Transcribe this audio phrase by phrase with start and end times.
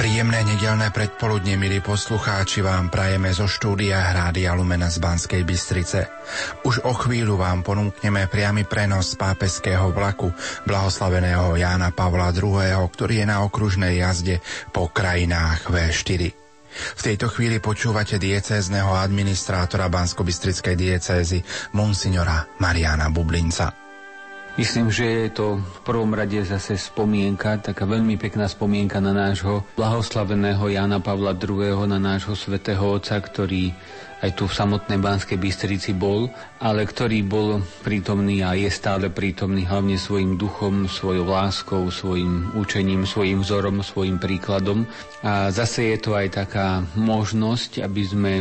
[0.00, 6.08] Príjemné nedelné predpoludne, milí poslucháči, vám prajeme zo štúdia Hrádia Lumena z Banskej Bystrice.
[6.64, 10.32] Už o chvíľu vám ponúkneme priamy prenos z pápeského vlaku
[10.64, 14.40] blahoslaveného Jána Pavla II., ktorý je na okružnej jazde
[14.72, 16.32] po krajinách V4.
[16.96, 21.44] V tejto chvíli počúvate diecézneho administrátora Bansko-Bystrickej diecézy
[21.76, 23.79] Monsignora Mariana Bublinca.
[24.60, 29.64] Myslím, že je to v prvom rade zase spomienka, taká veľmi pekná spomienka na nášho
[29.72, 33.72] blahoslaveného Jana Pavla II., na nášho svätého Otca, ktorý
[34.20, 36.28] aj tu v samotnej Banskej Bystrici bol,
[36.60, 43.08] ale ktorý bol prítomný a je stále prítomný hlavne svojim duchom, svojou láskou, svojim učením,
[43.08, 44.84] svojim vzorom, svojim príkladom.
[45.24, 48.32] A zase je to aj taká možnosť, aby sme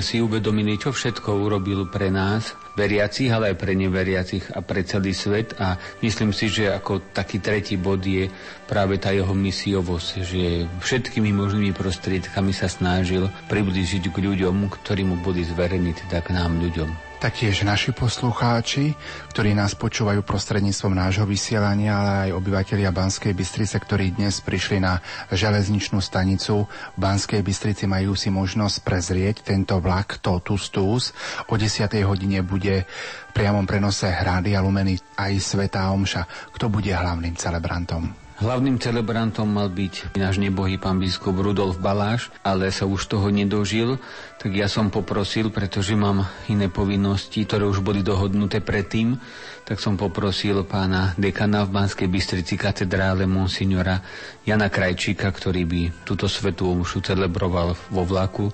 [0.00, 5.12] si uvedomili, čo všetko urobil pre nás, veriacich, ale aj pre neveriacich a pre celý
[5.12, 5.58] svet.
[5.58, 8.30] A myslím si, že ako taký tretí bod je
[8.70, 10.42] práve tá jeho misiovosť, že
[10.80, 16.62] všetkými možnými prostriedkami sa snažil priblížiť k ľuďom, ktorí mu boli zverení, teda k nám
[16.62, 17.09] ľuďom.
[17.20, 18.96] Taktiež naši poslucháči,
[19.28, 25.04] ktorí nás počúvajú prostredníctvom nášho vysielania, ale aj obyvateľia Banskej Bystrice, ktorí dnes prišli na
[25.28, 31.12] železničnú stanicu v Banskej Bystrici, majú si možnosť prezrieť tento vlak Totus Tus.
[31.52, 31.92] O 10.
[32.08, 36.24] hodine bude v priamom prenose Hrady a Lumeny aj Svetá Omša.
[36.56, 38.29] Kto bude hlavným celebrantom?
[38.40, 44.00] Hlavným celebrantom mal byť náš nebohý pán biskup Rudolf Baláš, ale sa už toho nedožil,
[44.40, 49.20] tak ja som poprosil, pretože mám iné povinnosti, ktoré už boli dohodnuté predtým,
[49.68, 54.00] tak som poprosil pána dekana v Banskej Bystrici katedrále monsignora
[54.48, 58.48] Jana Krajčíka, ktorý by túto svetú omšu celebroval vo vlaku,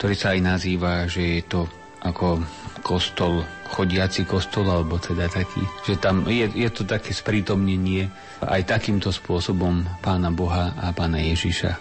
[0.00, 1.68] ktorý sa aj nazýva, že je to
[2.06, 2.42] ako
[2.86, 3.42] kostol,
[3.74, 8.06] chodiaci kostol, alebo teda taký, že tam je, je to také sprítomnenie
[8.40, 11.74] aj takýmto spôsobom pána Boha a pána Ježiša.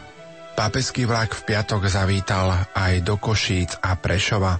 [0.55, 4.55] Pápežský vlak v piatok zavítal aj do Košíc a Prešova.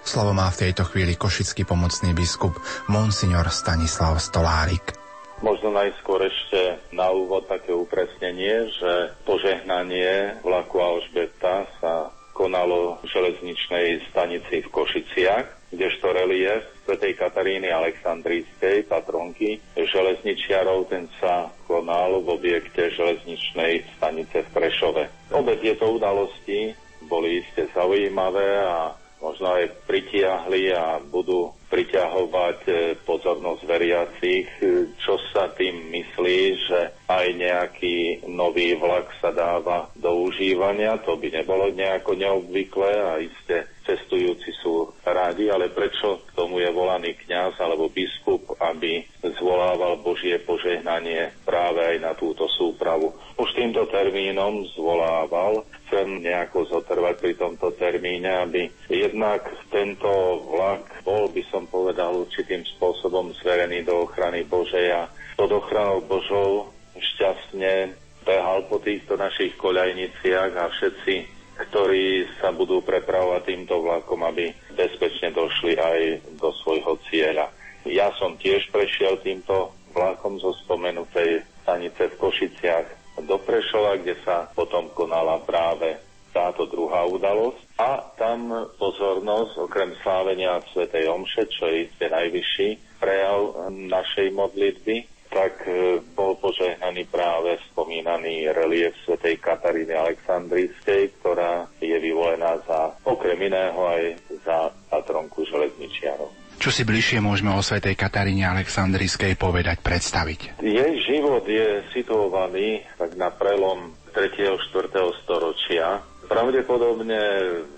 [0.00, 2.56] Slovo má v tejto chvíli košický pomocný biskup
[2.88, 4.96] Monsignor Stanislav Stolárik.
[5.44, 14.06] Možno najskôr ešte na úvod také upresnenie, že požehnanie vlaku Alžbeta sa konalo v železničnej
[14.14, 22.94] stanici v Košiciach, kdežto relief svätej Kataríny Aleksandrijskej, patronky železničiarov, ten sa konal v objekte
[22.94, 25.04] železničnej stanice v Prešove.
[25.34, 26.72] Obe tieto udalosti
[27.04, 32.72] boli iste zaujímavé a možno aj pritiahli a budú priťahovať e,
[33.04, 37.96] pozornosť veriacich, e, čo sa tým myslí, že aj nejaký
[38.30, 40.96] nový vlak sa dáva do užívania.
[41.04, 46.68] To by nebolo nejako neobvyklé a iste cestujúci sú rádi, ale prečo k tomu je
[46.68, 49.00] volaný kňaz alebo biskup, aby
[49.40, 53.16] zvolával Božie požehnanie práve aj na túto súpravu.
[53.38, 61.30] Už týmto termínom zvolával, chcem nejako zotrvať pri tomto termíne, aby jednak tento vlak bol,
[61.30, 65.06] by som povedal, určitým spôsobom zverený do ochrany Božej a
[65.38, 67.94] pod ochranou Božou šťastne
[68.26, 75.34] behal po týchto našich koľajniciach a všetci ktorí sa budú prepravovať týmto vlakom, aby bezpečne
[75.34, 77.50] došli aj do svojho cieľa.
[77.82, 84.50] Ja som tiež prešiel týmto vlakom zo spomenutej stanice v Košiciach do Prešova, kde sa
[84.52, 85.98] potom konala práve
[86.30, 87.60] táto druhá udalosť.
[87.80, 90.86] A tam pozornosť, okrem slávenia Sv.
[90.92, 94.96] Omše, čo je isté najvyšší prejav našej modlitby,
[95.28, 103.36] tak e, bol požehnaný práve spomínaný relief svätej Kataríny Aleksandrijskej, ktorá je vyvolená za okrem
[103.36, 104.02] iného aj
[104.42, 106.32] za patronku železničiarov.
[106.58, 110.58] Čo si bližšie môžeme o svätej Kataríne Aleksandrijskej povedať, predstaviť?
[110.58, 114.50] Jej život je situovaný tak na prelom 3.
[114.50, 114.90] a 4.
[115.22, 116.02] storočia.
[116.26, 117.22] Pravdepodobne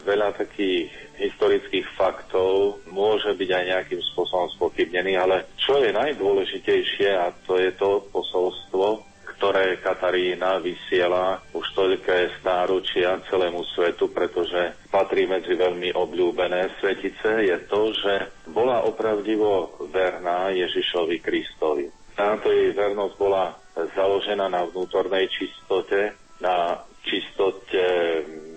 [0.09, 0.89] veľa takých
[1.21, 7.71] historických faktov môže byť aj nejakým spôsobom spochybnený, ale čo je najdôležitejšie, a to je
[7.77, 9.05] to posolstvo,
[9.41, 17.57] ktoré Katarína vysiela už toľké stáročia celému svetu, pretože patrí medzi veľmi obľúbené svetice, je
[17.65, 21.89] to, že bola opravdivo verná Ježišovi Kristovi.
[22.13, 23.57] Táto jej vernosť bola
[23.97, 26.13] založená na vnútornej čistote,
[26.45, 27.81] na čistote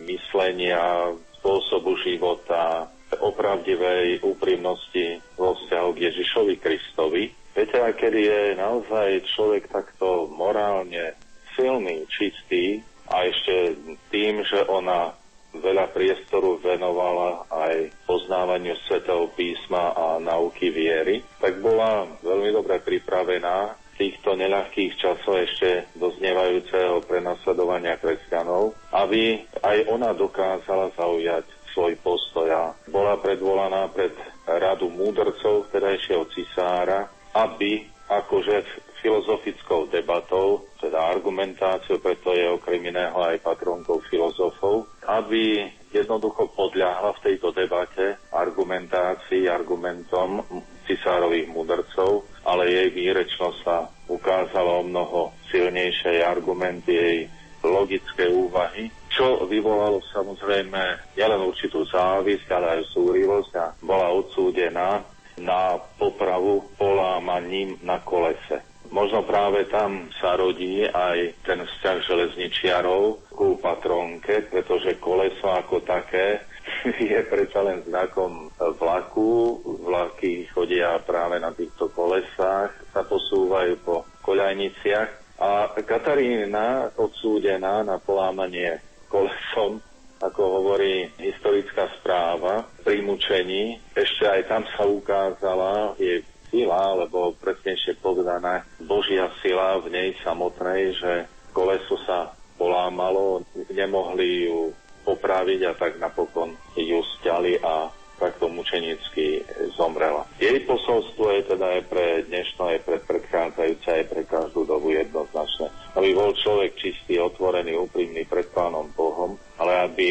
[0.03, 2.91] myslenia, spôsobu života,
[3.24, 7.24] opravdivej úprimnosti vo vzťahu k Ježišovi Kristovi.
[7.53, 11.13] Viete, a kedy je naozaj človek takto morálne
[11.53, 12.81] silný, čistý
[13.13, 13.77] a ešte
[14.09, 15.13] tým, že ona
[15.53, 23.77] veľa priestoru venovala aj poznávaniu svetov písma a nauky viery, tak bola veľmi dobre pripravená
[23.94, 32.73] týchto neľahkých časov ešte doznievajúceho prenasledovania kresťanov, aby aj ona dokázala zaujať svoj postoj a
[32.89, 34.13] bola predvolaná pred
[34.50, 38.56] radu múdrcov vtedajšieho cisára, aby akože
[39.03, 47.24] filozofickou debatou, teda argumentáciou, preto je okrem iného aj patronkou filozofov, aby jednoducho podľahla v
[47.27, 50.39] tejto debate argumentácii, argumentom
[50.88, 57.19] cisárových mudrcov, ale jej výrečnosť sa ukázala o mnoho silnejšie argumenty jej
[57.63, 65.00] logické úvahy, čo vyvolalo samozrejme nielen určitú závisť, ale aj súrivosť a bola odsúdená
[65.41, 68.62] na popravu polámaním na kolese.
[68.94, 76.45] Možno práve tam sa rodí aj ten vzťah železničiarov ku patronke, pretože koleso ako také
[77.01, 79.59] je predsa len znakom vlaku.
[79.81, 85.41] Vlaky chodia práve na týchto kolesách, sa posúvajú po koľajniciach.
[85.41, 88.79] A Katarína odsúdená na polámanie
[89.09, 89.81] kolesom,
[90.23, 97.99] ako hovorí historická správa, pri mučení, ešte aj tam sa ukázala jej sila, alebo presnejšie
[97.99, 103.43] povedané, Božia sila v nej samotnej, že koleso sa polámalo,
[103.73, 104.71] nemohli ju
[105.03, 107.91] popraviť a tak napokon ju stiali a
[108.23, 109.43] takto mučenicky
[109.75, 110.23] zomrela.
[110.39, 115.67] Jej posolstvo je teda aj pre dnešné, aj pre predchádzajúce, aj pre každú dobu jednoznačné.
[115.99, 118.87] Aby bol človek čistý, otvorený, úprimný pred Pánom
[119.23, 120.07] Bohom, ale aby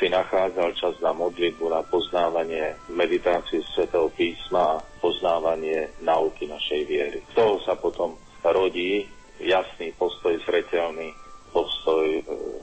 [0.00, 7.20] si nachádzal čas na modlitbu, na poznávanie meditácie Svetého písma a poznávanie nauky našej viery.
[7.28, 9.04] Z toho sa potom rodí
[9.36, 11.12] jasný postoj, zreteľný
[11.52, 12.22] postoj e,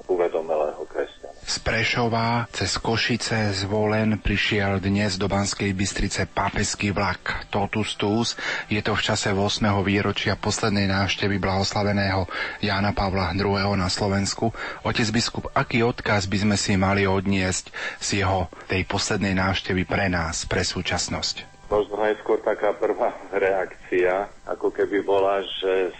[0.10, 1.35] uvedomelého kresťana.
[1.46, 8.34] Z Prešova cez Košice zvolen prišiel dnes do Banskej Bystrice pápežský vlak Totus Tus.
[8.66, 9.62] Je to v čase 8.
[9.86, 12.26] výročia poslednej návštevy blahoslaveného
[12.66, 13.78] Jána Pavla II.
[13.78, 14.58] na Slovensku.
[14.82, 17.70] Otec biskup, aký odkaz by sme si mali odniesť
[18.02, 21.70] z jeho tej poslednej návštevy pre nás, pre súčasnosť?
[21.70, 25.94] Možno najskôr taká prvá reakcia, ako keby bola, že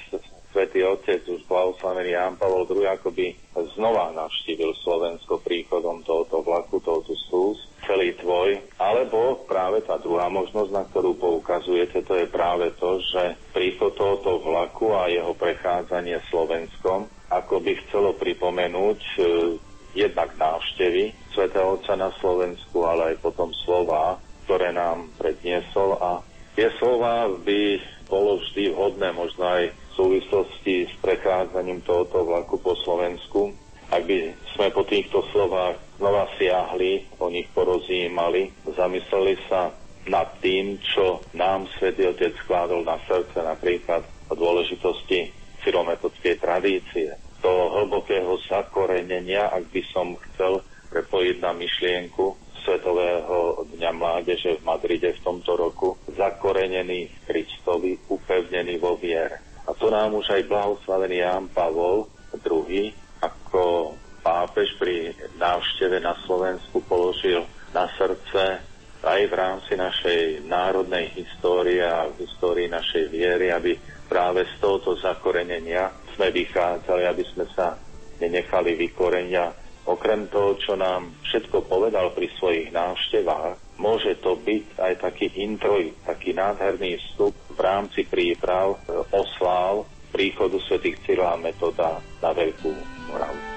[0.56, 3.36] svätý Otec, už blahoslavený Ján Pavol II, akoby
[3.76, 10.72] znova navštívil Slovensko príchodom tohoto vlaku, tohoto stús, celý tvoj, alebo práve tá druhá možnosť,
[10.72, 17.12] na ktorú poukazujete, to je práve to, že príchod tohoto vlaku a jeho prechádzanie Slovenskom
[17.30, 19.20] ako by chcelo pripomenúť e,
[19.98, 25.98] jednak návštevy svätého Otca na Slovensku, ale aj potom slova, ktoré nám predniesol.
[25.98, 26.22] A
[26.54, 33.56] tie slova by bolo vždy vhodné možno aj súvislosti s prechádzaním tohoto vlaku po Slovensku.
[33.90, 39.72] Ak by sme po týchto slovách znova siahli, o nich porozímali, zamysleli sa
[40.06, 45.34] nad tým, čo nám Svetý Otec skládol na srdce, napríklad o dôležitosti
[45.66, 54.58] filometodskej tradície, toho hlbokého zakorenenia, ak by som chcel prepojiť na myšlienku Svetového dňa mládeže
[54.58, 59.55] v Madride v tomto roku, zakorenený v Kristovi, upevnený vo viere.
[59.66, 62.06] A to nám už aj blahoslavený Ján Pavol
[62.38, 68.62] II ako pápež pri návšteve na Slovensku položil na srdce
[69.06, 73.78] aj v rámci našej národnej histórie a v histórii našej viery, aby
[74.10, 77.78] práve z tohoto zakorenenia sme vychádzali, aby sme sa
[78.18, 79.54] nenechali vykorenia.
[79.86, 85.92] Okrem toho, čo nám všetko povedal pri svojich návštevách, môže to byť aj taký introj,
[86.08, 88.78] taký nádherný vstup v rámci príprav e,
[89.12, 92.72] oslál príchodu svätých Cyrila Metoda na Veľkú
[93.12, 93.55] Moravu.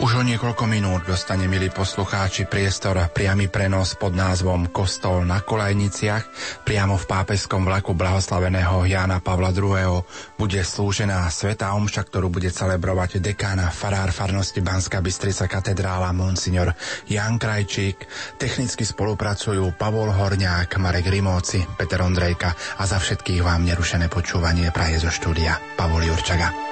[0.00, 6.24] Už o niekoľko minút dostane, milí poslucháči, priestor priamy prenos pod názvom Kostol na Kolajniciach.
[6.64, 10.00] Priamo v pápeskom vlaku blahoslaveného Jána Pavla II.
[10.40, 16.72] bude slúžená Sveta Omša, ktorú bude celebrovať dekána farár farnosti Banská Bystrica katedrála Monsignor
[17.04, 18.00] Jan Krajčík.
[18.40, 24.96] Technicky spolupracujú Pavol Horňák, Marek Rimóci, Peter Ondrejka a za všetkých vám nerušené počúvanie praje
[24.96, 26.69] zo štúdia Pavol Jurčaga.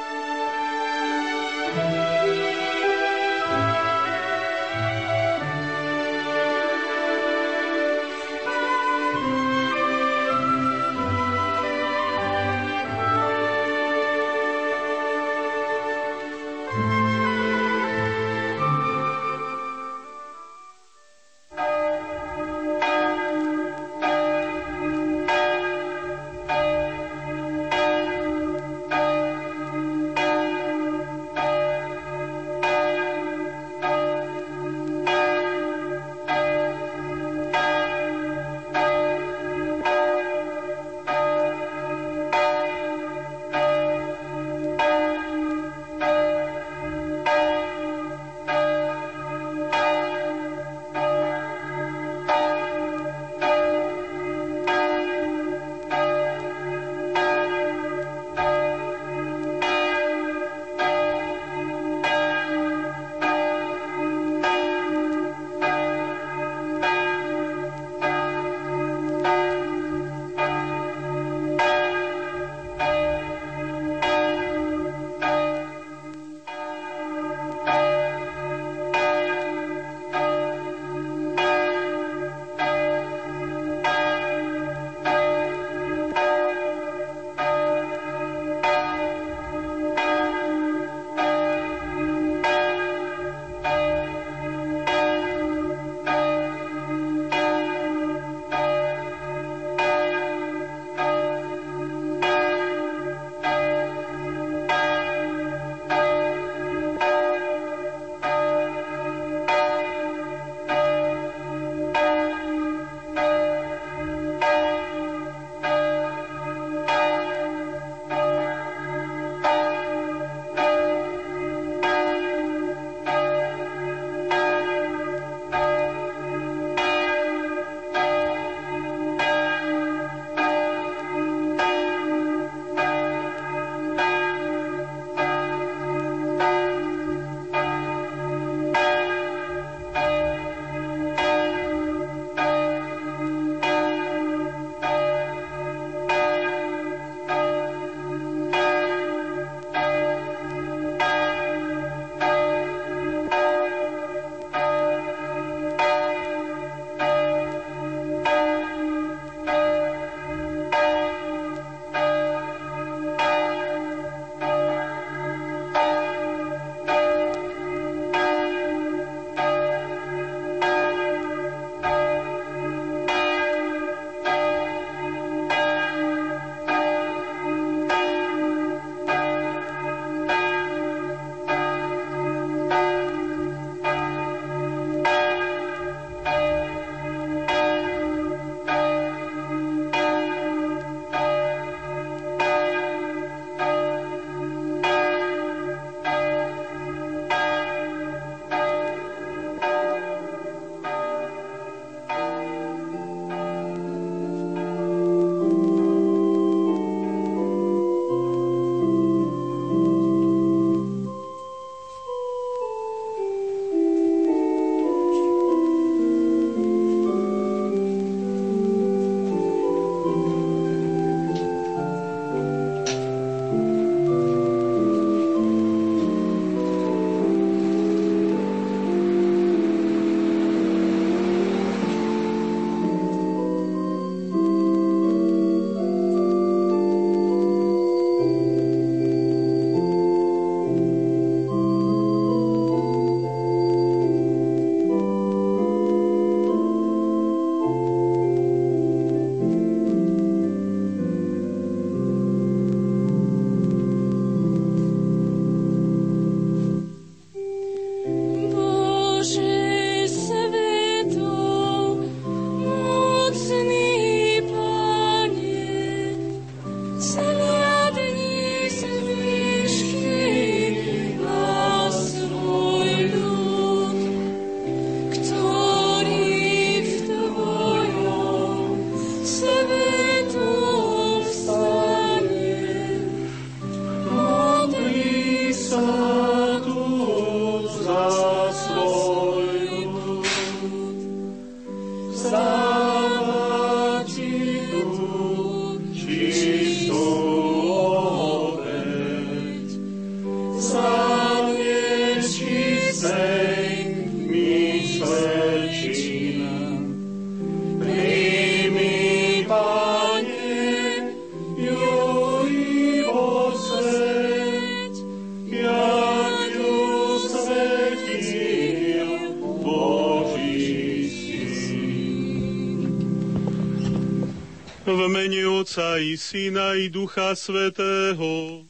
[325.98, 328.62] I Syna i Ducha Svetého.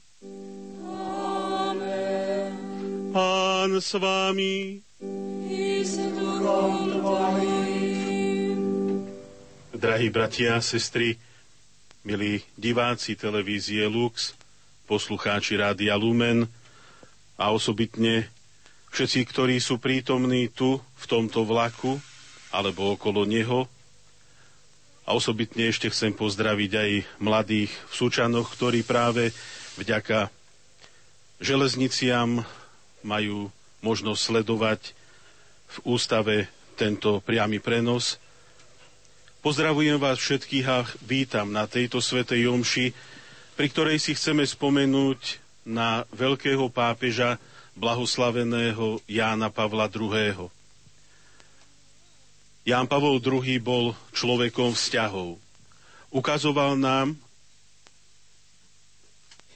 [1.61, 2.53] Amen.
[3.13, 4.81] Pán s vami.
[5.49, 8.59] I s duchom tvojim.
[9.79, 11.15] Drahí bratia a sestry,
[12.03, 14.35] milí diváci televízie Lux,
[14.91, 16.51] poslucháči Rádia Lumen
[17.39, 18.27] a osobitne
[18.91, 22.01] všetci, ktorí sú prítomní tu, v tomto vlaku,
[22.51, 23.71] alebo okolo neho,
[25.09, 26.91] a osobitne ešte chcem pozdraviť aj
[27.25, 29.33] mladých v Súčanoch, ktorí práve
[29.81, 30.29] vďaka
[31.41, 32.45] železniciam
[33.01, 33.49] majú
[33.81, 34.93] možnosť sledovať
[35.73, 36.37] v ústave
[36.77, 38.21] tento priamy prenos.
[39.41, 42.93] Pozdravujem vás všetkých a vítam na tejto svetej omši,
[43.57, 47.41] pri ktorej si chceme spomenúť na veľkého pápeža
[47.73, 50.58] blahoslaveného Jána Pavla II.
[52.69, 55.41] Ján Pavol II bol človekom vzťahov.
[56.13, 57.17] Ukazoval nám,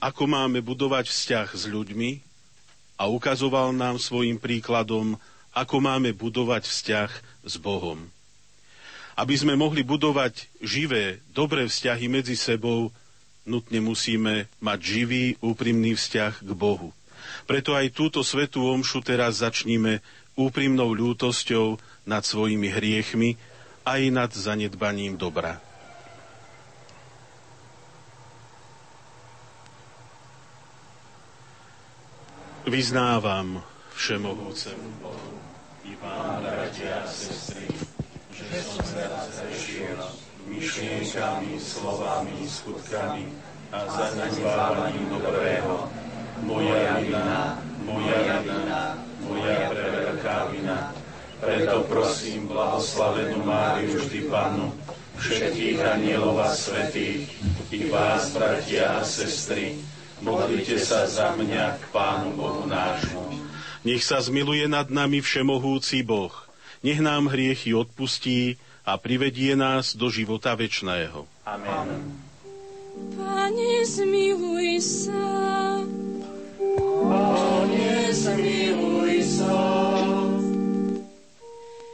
[0.01, 2.25] ako máme budovať vzťah s ľuďmi
[2.97, 5.21] a ukazoval nám svojim príkladom,
[5.53, 7.11] ako máme budovať vzťah
[7.45, 8.01] s Bohom.
[9.13, 12.89] Aby sme mohli budovať živé, dobré vzťahy medzi sebou,
[13.45, 16.97] nutne musíme mať živý, úprimný vzťah k Bohu.
[17.45, 20.01] Preto aj túto svetú omšu teraz začníme
[20.33, 23.39] úprimnou ľútosťou nad svojimi hriechmi
[23.87, 25.59] aj nad zanedbaním dobra.
[32.63, 33.59] Vyznávam
[33.99, 35.35] všemohúcemu Bohu
[35.83, 37.67] i vám, bratia a sestry,
[38.31, 39.99] že som teraz zrešiel
[40.47, 43.27] myšlienkami, slovami, skutkami
[43.75, 45.91] a zanedbávaním dobrého.
[46.47, 48.83] Moja vina, moja vina,
[49.27, 50.95] moja preveľká vina.
[51.43, 54.71] Preto prosím blahoslavenú Máriu vždy Pannu,
[55.19, 57.35] všetkých anielov a svetých,
[57.75, 59.75] i vás, bratia a sestry,
[60.23, 63.35] modlite sa za mňa k Pánu Bohu nášmu.
[63.83, 66.31] Nech sa zmiluje nad nami všemohúci Boh,
[66.87, 68.55] nech nám hriechy odpustí
[68.87, 71.27] a privedie nás do života večného.
[71.43, 72.23] Amen.
[73.19, 75.27] Pane, zmiluj sa.
[77.03, 79.59] Pane, zmiluj sa.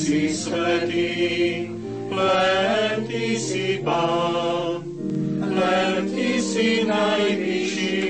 [0.00, 1.68] si svetý,
[2.08, 4.80] len Ty si Pán,
[5.44, 8.00] len Ty si najvyšší,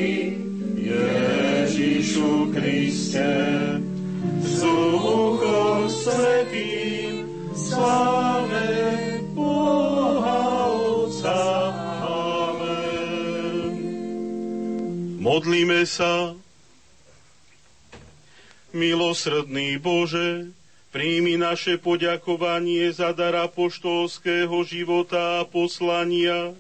[0.78, 3.34] Ježišu Kriste.
[4.38, 7.26] S Duchom Svetým
[7.58, 8.70] sláve
[9.34, 11.42] Boha Otca.
[12.06, 13.74] Amen.
[15.18, 16.38] Modlíme sa,
[18.70, 20.54] milosrdný Bože,
[20.90, 26.50] príjmi naše poďakovanie za dar apoštolského života a poslania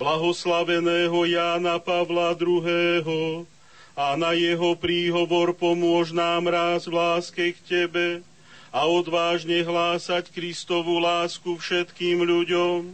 [0.00, 3.44] blahoslaveného Jána Pavla II.
[3.96, 8.08] a na jeho príhovor pomôž nám raz v láske k Tebe
[8.72, 12.92] a odvážne hlásať Kristovu lásku všetkým ľuďom,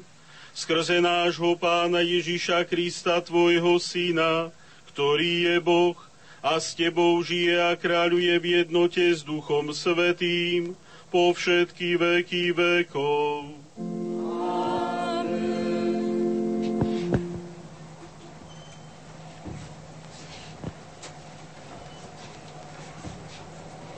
[0.54, 4.54] skrze nášho pána Ježiša Krista, Tvojho Syna,
[4.94, 5.98] ktorý je Boh
[6.42, 10.74] a s Tebou žije a kráľuje v jednote s Duchom Svetým
[11.08, 13.54] po všetky veky vekov.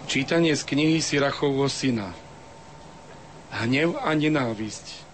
[0.04, 2.14] Čítanie z knihy Sirachovho syna.
[3.50, 5.04] Hnev a nenávisť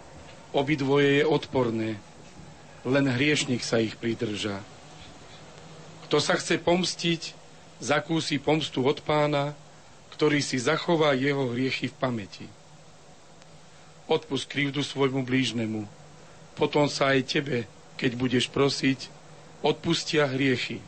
[0.50, 1.90] Obidvoje je odporné,
[2.82, 4.58] len hriešnik sa ich pridržá.
[6.10, 7.38] Kto sa chce pomstiť,
[7.78, 9.54] zakúsi pomstu od pána,
[10.10, 12.46] ktorý si zachová jeho hriechy v pamäti.
[14.10, 15.86] Odpust krivdu svojmu blížnemu,
[16.58, 19.06] potom sa aj tebe, keď budeš prosiť,
[19.62, 20.82] odpustia hriechy.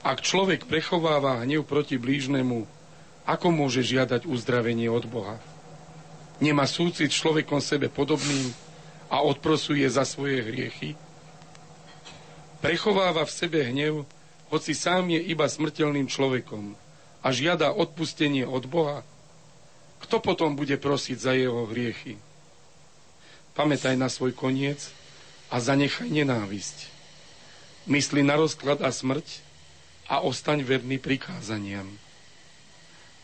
[0.00, 2.64] Ak človek prechováva hnev proti blížnemu,
[3.28, 5.36] ako môže žiadať uzdravenie od Boha?
[6.42, 8.50] nemá súcit človekom sebe podobným
[9.10, 10.98] a odprosuje za svoje hriechy?
[12.64, 14.08] Prechováva v sebe hnev,
[14.48, 16.72] hoci sám je iba smrteľným človekom
[17.20, 19.04] a žiada odpustenie od Boha?
[20.00, 22.16] Kto potom bude prosiť za jeho hriechy?
[23.52, 24.88] Pamätaj na svoj koniec
[25.52, 26.88] a zanechaj nenávisť.
[27.84, 29.44] Mysli na rozklad a smrť
[30.08, 31.84] a ostaň verný prikázaniam.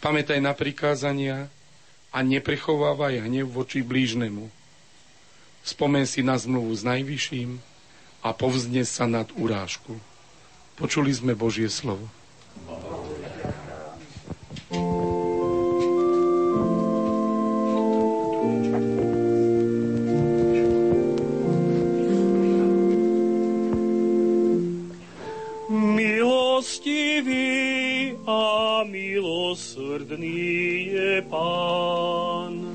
[0.04, 1.48] Pamätaj na prikázania,
[2.10, 4.50] a neprechovávaj hnev voči blížnemu.
[5.62, 7.69] Spomen si na zmluvu s Najvyšším
[8.20, 9.96] a povzne sa nad urážku.
[10.76, 12.08] Počuli sme Božie slovo.
[26.60, 27.46] Milostivý
[28.24, 30.40] a milosrdný
[30.92, 32.69] je Pán.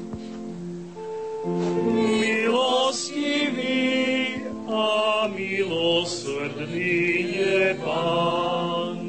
[7.56, 9.00] Je Pán.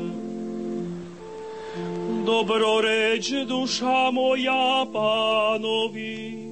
[2.23, 6.51] Dobroreč duša moja Pánovi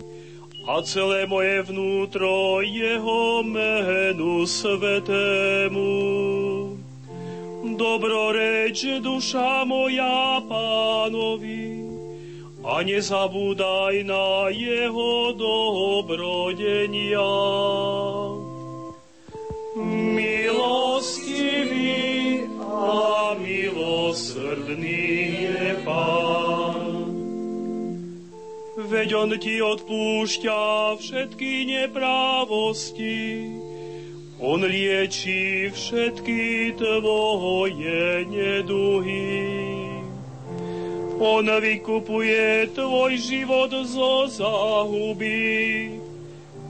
[0.67, 5.93] a celé moje vnútro jeho menu svetému
[7.77, 11.85] dobroreč duša moja pánovi
[12.65, 17.21] a nezabúdaj na jeho dobrodenia.
[20.15, 21.99] Milostivý
[22.63, 25.03] a milosrdný
[25.43, 25.55] je.
[28.95, 33.47] Veď on ti odpúšťa všetky neprávosti,
[34.39, 39.29] on lieči všetky tvoje neduhy.
[41.19, 45.94] On vykupuje tvoj život zo záhuby.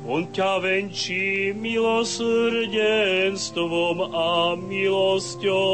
[0.04, 5.64] On ťa venčí milosrdenstvom a milosťou.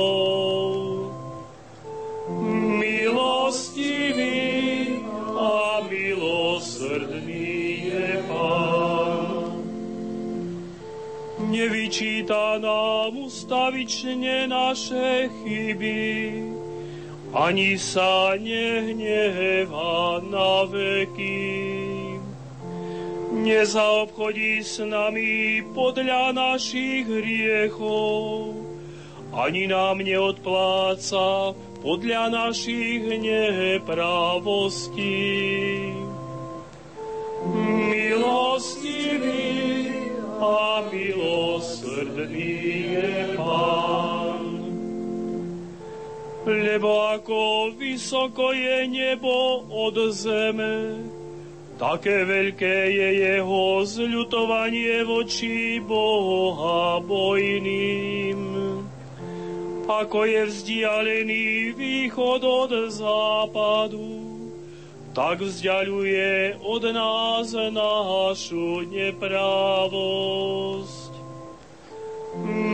[2.78, 4.38] Milostivý
[5.34, 9.10] a milosrdný je Pán
[11.50, 16.38] nevyčíta nám ustavične naše chyby,
[17.34, 21.89] ani sa nehnevá na veky.
[23.40, 28.52] Nezaobchodí s nami podľa našich hriechov,
[29.32, 35.08] ani nám neodpláca podľa našich neprávostí.
[37.88, 39.48] Milostivý
[40.36, 42.60] a milosrdný
[42.92, 44.44] je Pán.
[46.44, 51.08] Lebo ako vysoko je nebo od zeme,
[51.80, 58.36] také veľké je jeho zľutovanie voči Boha bojným.
[59.88, 64.28] Ako je vzdialený východ od západu,
[65.16, 69.88] tak vzdialuje od nás našu neprávosť.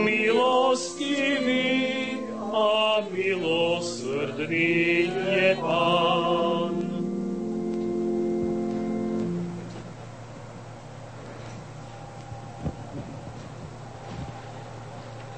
[0.03, 1.79] Milostivý
[2.51, 6.86] a milosrdný je Pán.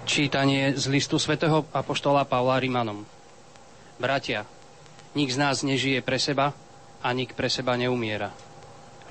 [0.09, 3.05] Čítanie z listu svätého Apoštola Pavla Rimanom.
[4.01, 4.41] Bratia,
[5.13, 6.49] nik z nás nežije pre seba
[6.97, 8.33] a nik pre seba neumiera.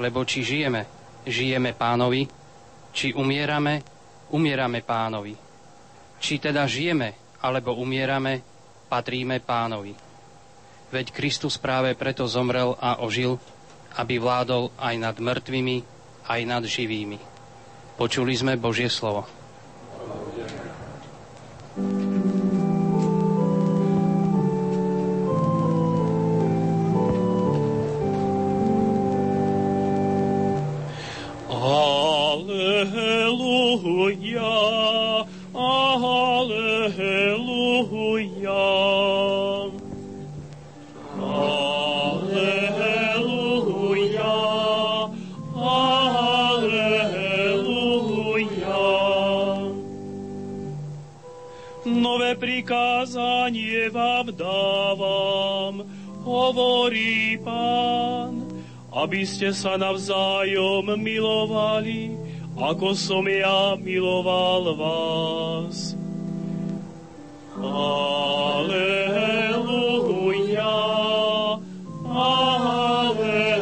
[0.03, 0.91] Lebo či žijeme,
[1.23, 2.27] žijeme pánovi,
[2.91, 3.79] či umierame,
[4.35, 5.39] umierame pánovi.
[6.19, 8.43] Či teda žijeme alebo umierame,
[8.91, 9.95] patríme pánovi.
[10.91, 13.39] Veď Kristus práve preto zomrel a ožil,
[14.03, 15.77] aby vládol aj nad mŕtvými,
[16.27, 17.23] aj nad živými.
[17.95, 19.38] Počuli sme Božie slovo.
[54.19, 55.87] Vám dávam,
[56.27, 58.43] hovorí pán,
[58.91, 62.19] aby ste sa navzájom milovali,
[62.59, 65.95] ako som ja miloval vás.
[67.63, 68.83] Aleluja,
[72.11, 73.55] aleluja.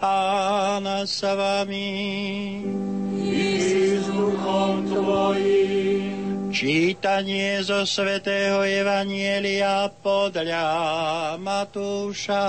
[0.00, 2.53] Pán sa vami
[6.64, 10.64] Čítanie zo svätého Evanielia podľa
[11.36, 12.46] Matúša.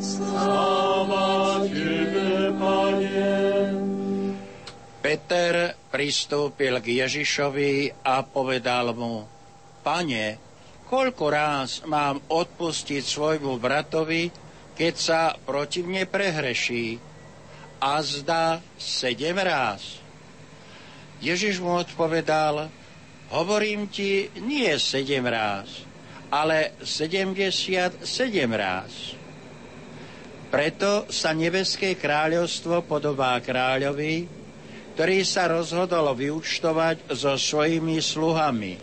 [0.00, 3.36] Sláva Tebe, Pane.
[5.04, 9.28] Peter pristúpil k Ježišovi a povedal mu,
[9.84, 10.40] Pane,
[10.88, 14.32] koľko ráz mám odpustiť svojmu bratovi,
[14.72, 16.96] keď sa proti mne prehreší?
[17.84, 20.05] A zdá sedem ráz.
[21.16, 22.68] Ježiš mu odpovedal,
[23.32, 25.88] hovorím ti nie sedem ráz,
[26.28, 29.16] ale sedemdesiat sedem ráz.
[30.52, 34.28] Preto sa nebeské kráľovstvo podobá kráľovi,
[34.94, 38.76] ktorý sa rozhodol vyúčtovať so svojimi sluhami.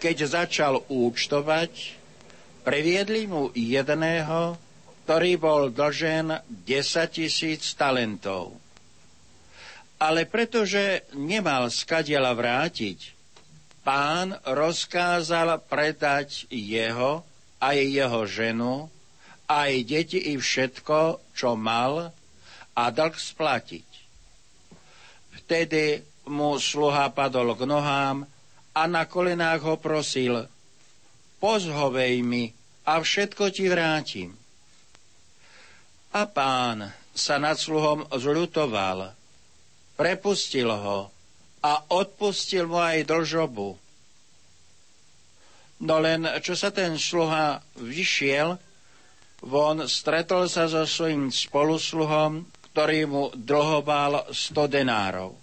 [0.00, 1.98] Keď začal účtovať,
[2.62, 4.56] previedli mu jedného,
[5.04, 6.70] ktorý bol dlžen 10
[7.10, 8.59] tisíc talentov
[10.00, 13.12] ale pretože nemal skadiela vrátiť,
[13.84, 17.20] pán rozkázal predať jeho,
[17.60, 18.88] aj jeho ženu,
[19.44, 22.16] aj deti i všetko, čo mal,
[22.72, 23.88] a dlh splatiť.
[25.44, 26.00] Vtedy
[26.32, 28.24] mu sluha padol k nohám
[28.72, 30.48] a na kolenách ho prosil,
[31.44, 32.48] pozhovej mi
[32.88, 34.32] a všetko ti vrátim.
[36.16, 39.19] A pán sa nad sluhom zľutoval
[40.00, 41.12] prepustil ho
[41.60, 43.76] a odpustil mu aj dlžobu.
[45.84, 48.56] No len, čo sa ten sluha vyšiel,
[49.44, 55.36] von stretol sa so svojím spolusluhom, ktorý mu dlhoval sto denárov.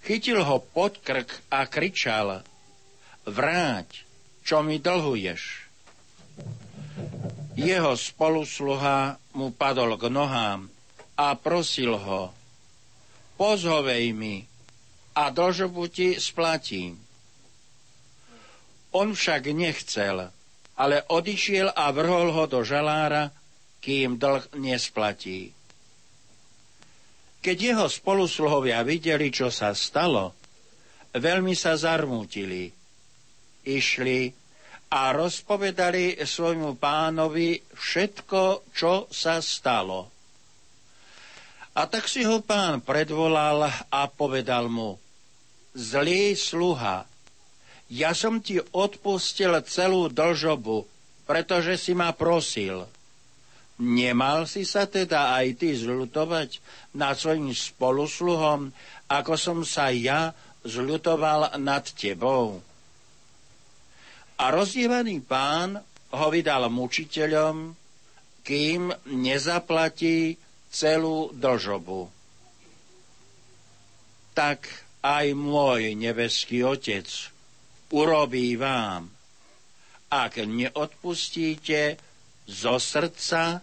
[0.00, 2.40] Chytil ho pod krk a kričal,
[3.28, 4.04] vráť,
[4.48, 5.68] čo mi dlhuješ.
[7.52, 10.72] Jeho spolusluha mu padol k nohám
[11.20, 12.37] a prosil ho,
[13.38, 14.42] pozhovej mi
[15.14, 16.98] a dlžobu ti splatím.
[18.92, 20.28] On však nechcel,
[20.74, 23.30] ale odišiel a vrhol ho do žalára,
[23.78, 25.54] kým dlh nesplatí.
[27.38, 30.34] Keď jeho spolusluhovia videli, čo sa stalo,
[31.14, 32.66] veľmi sa zarmútili.
[33.62, 34.32] Išli
[34.88, 40.17] a rozpovedali svojmu pánovi všetko, čo sa stalo.
[41.78, 44.98] A tak si ho pán predvolal a povedal mu,
[45.78, 47.06] zlý sluha,
[47.86, 50.82] ja som ti odpustil celú dlžobu,
[51.22, 52.82] pretože si ma prosil.
[53.78, 56.58] Nemal si sa teda aj ty zľutovať
[56.98, 58.74] nad svojim spolusluhom,
[59.06, 60.34] ako som sa ja
[60.66, 62.58] zľutoval nad tebou?
[64.34, 65.78] A rozdievaný pán
[66.10, 67.70] ho vydal mučiteľom,
[68.42, 72.08] kým nezaplatí celú dlžobu.
[74.36, 74.68] Tak
[75.02, 77.08] aj môj nebeský Otec
[77.90, 79.08] urobí vám,
[80.08, 81.96] ak neodpustíte
[82.48, 83.60] zo srdca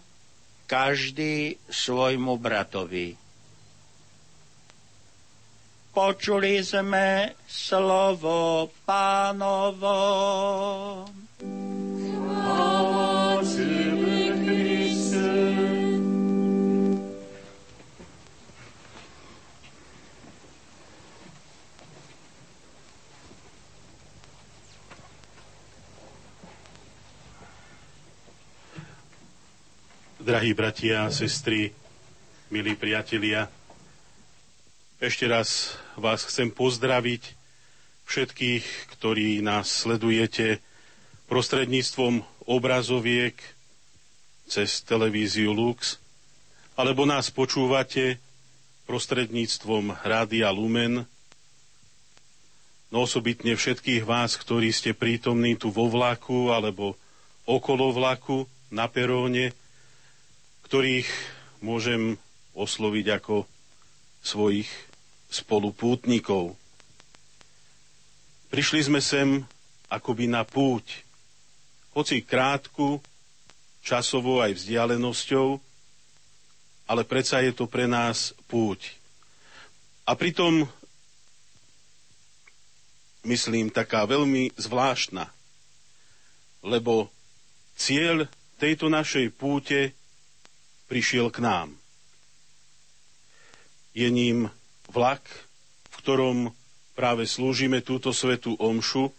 [0.66, 3.14] každý svojmu bratovi.
[5.96, 9.96] Počuli sme slovo pánovo.
[30.26, 31.70] Drahí bratia a sestry,
[32.50, 33.46] milí priatelia,
[34.98, 37.30] ešte raz vás chcem pozdraviť
[38.10, 40.58] všetkých, ktorí nás sledujete
[41.30, 43.38] prostredníctvom obrazoviek
[44.50, 46.02] cez televíziu Lux,
[46.74, 48.18] alebo nás počúvate
[48.90, 51.06] prostredníctvom Rádia Lumen,
[52.90, 56.98] no osobitne všetkých vás, ktorí ste prítomní tu vo vlaku alebo
[57.46, 59.54] okolo vlaku, na peróne,
[60.66, 61.06] ktorých
[61.62, 62.18] môžem
[62.58, 63.46] osloviť ako
[64.18, 64.66] svojich
[65.30, 66.58] spolupútnikov.
[68.50, 69.46] Prišli sme sem
[69.86, 71.06] akoby na púť,
[71.96, 72.98] hoci krátku,
[73.80, 75.48] časovo aj vzdialenosťou,
[76.90, 78.98] ale predsa je to pre nás púť.
[80.06, 80.66] A pritom,
[83.22, 85.30] myslím, taká veľmi zvláštna,
[86.62, 87.10] lebo
[87.78, 89.95] cieľ tejto našej púte
[90.86, 91.68] prišiel k nám.
[93.96, 94.50] Je ním
[94.90, 95.22] vlak,
[95.90, 96.38] v ktorom
[96.96, 99.12] práve slúžime túto svetú omšu,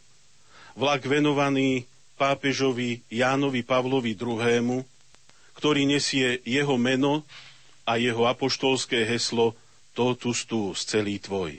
[0.73, 1.85] vlak venovaný
[2.17, 4.81] pápežovi Jánovi Pavlovi II.,
[5.53, 7.25] ktorý nesie jeho meno
[7.85, 9.57] a jeho apoštolské heslo
[9.97, 11.57] Totus tu z celý tvoj.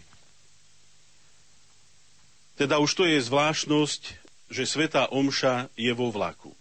[2.58, 4.02] Teda už to je zvláštnosť,
[4.50, 6.57] že Sveta Omša je vo vlaku.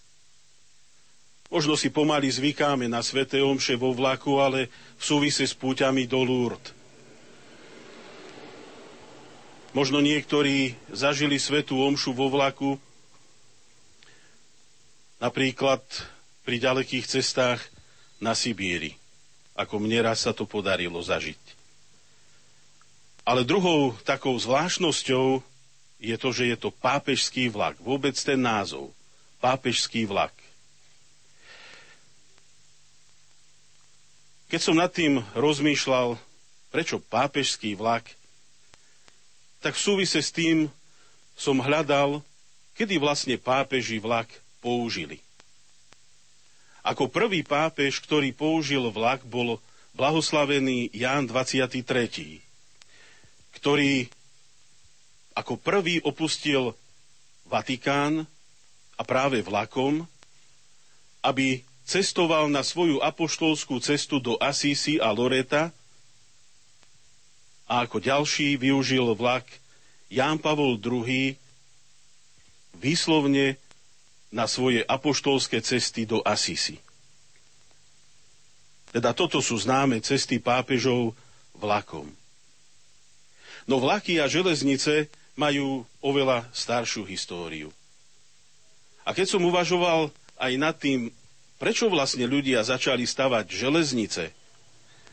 [1.47, 4.67] Možno si pomaly zvykáme na Svete Omše vo vlaku, ale
[4.99, 6.75] v súvise s púťami do Lourdes.
[9.71, 12.81] Možno niektorí zažili Svetú Omšu vo vlaku,
[15.21, 15.83] napríklad
[16.43, 17.61] pri ďalekých cestách
[18.17, 18.97] na Sibíri,
[19.53, 21.39] ako mne raz sa to podarilo zažiť.
[23.27, 25.43] Ale druhou takou zvláštnosťou
[25.99, 27.75] je to, že je to pápežský vlak.
[27.83, 28.95] Vôbec ten názov.
[29.43, 30.31] Pápežský vlak.
[34.47, 36.15] Keď som nad tým rozmýšľal,
[36.71, 38.07] prečo pápežský vlak,
[39.59, 40.71] tak v súvise s tým
[41.35, 42.23] som hľadal,
[42.79, 44.31] kedy vlastne pápeži vlak
[44.63, 45.19] použili.
[46.87, 49.59] Ako prvý pápež, ktorý použil vlak, bol
[49.99, 52.39] blahoslavený Ján 23.,
[53.59, 54.07] ktorý
[55.35, 56.71] ako prvý opustil
[57.51, 58.23] Vatikán
[58.95, 60.07] a práve vlakom,
[61.19, 65.71] aby cestoval na svoju apoštolskú cestu do Asísi a Loreta
[67.63, 69.47] a ako ďalší využil vlak
[70.11, 71.39] Ján Pavol II
[72.75, 73.55] výslovne
[74.27, 76.75] na svoje apoštolské cesty do Asisi.
[78.91, 81.15] Teda toto sú známe cesty pápežov
[81.55, 82.07] vlakom.
[83.67, 87.71] No vlaky a železnice majú oveľa staršiu históriu.
[89.03, 91.11] A keď som uvažoval aj nad tým,
[91.57, 94.29] Prečo vlastne ľudia začali stavať železnice?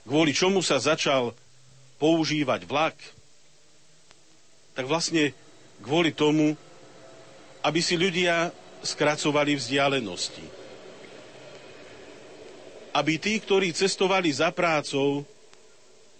[0.04, 1.33] Kvôli čomu sa začal
[1.96, 2.96] používať vlak?
[4.76, 5.33] Tak vlastne
[5.80, 6.52] kvôli tomu,
[7.64, 8.52] aby si ľudia
[8.85, 10.44] skracovali vzdialenosti.
[12.92, 15.24] Aby tí, ktorí cestovali za prácou,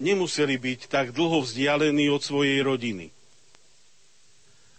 [0.01, 3.13] nemuseli byť tak dlho vzdialení od svojej rodiny.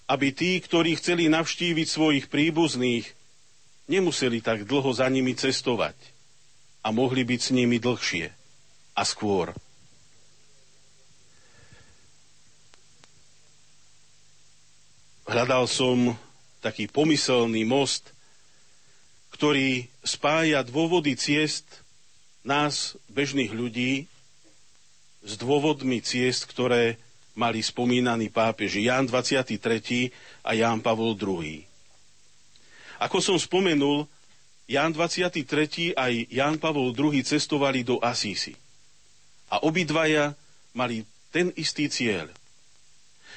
[0.09, 3.05] Aby tí, ktorí chceli navštíviť svojich príbuzných,
[3.85, 5.95] nemuseli tak dlho za nimi cestovať
[6.85, 8.25] a mohli byť s nimi dlhšie
[8.95, 9.53] a skôr.
[15.25, 16.13] Hľadal som
[16.61, 18.13] taký pomyselný most,
[19.33, 21.81] ktorý spája dôvody ciest
[22.45, 24.05] nás, bežných ľudí,
[25.25, 27.01] s dôvodmi ciest, ktoré
[27.33, 30.13] mali spomínaný pápež Ján 23.
[30.45, 31.74] a Ján Pavol II.
[32.99, 34.07] Ako som spomenul,
[34.65, 35.93] Ján 23.
[35.93, 37.21] aj Ján Pavol II.
[37.21, 38.57] cestovali do Asísi.
[39.53, 40.33] A obidvaja
[40.73, 42.33] mali ten istý cieľ.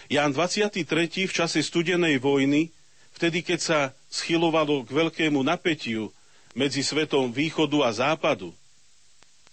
[0.09, 0.89] Ján 23.
[1.29, 2.73] v čase studenej vojny,
[3.13, 6.09] vtedy keď sa schylovalo k veľkému napätiu
[6.57, 8.57] medzi svetom východu a západu,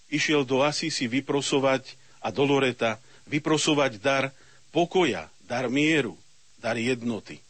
[0.08, 1.92] išiel do Asísi vyprosovať
[2.24, 2.96] a do Loreta
[3.28, 4.24] vyprosovať dar
[4.72, 6.16] pokoja, dar mieru,
[6.56, 7.45] dar jednoty.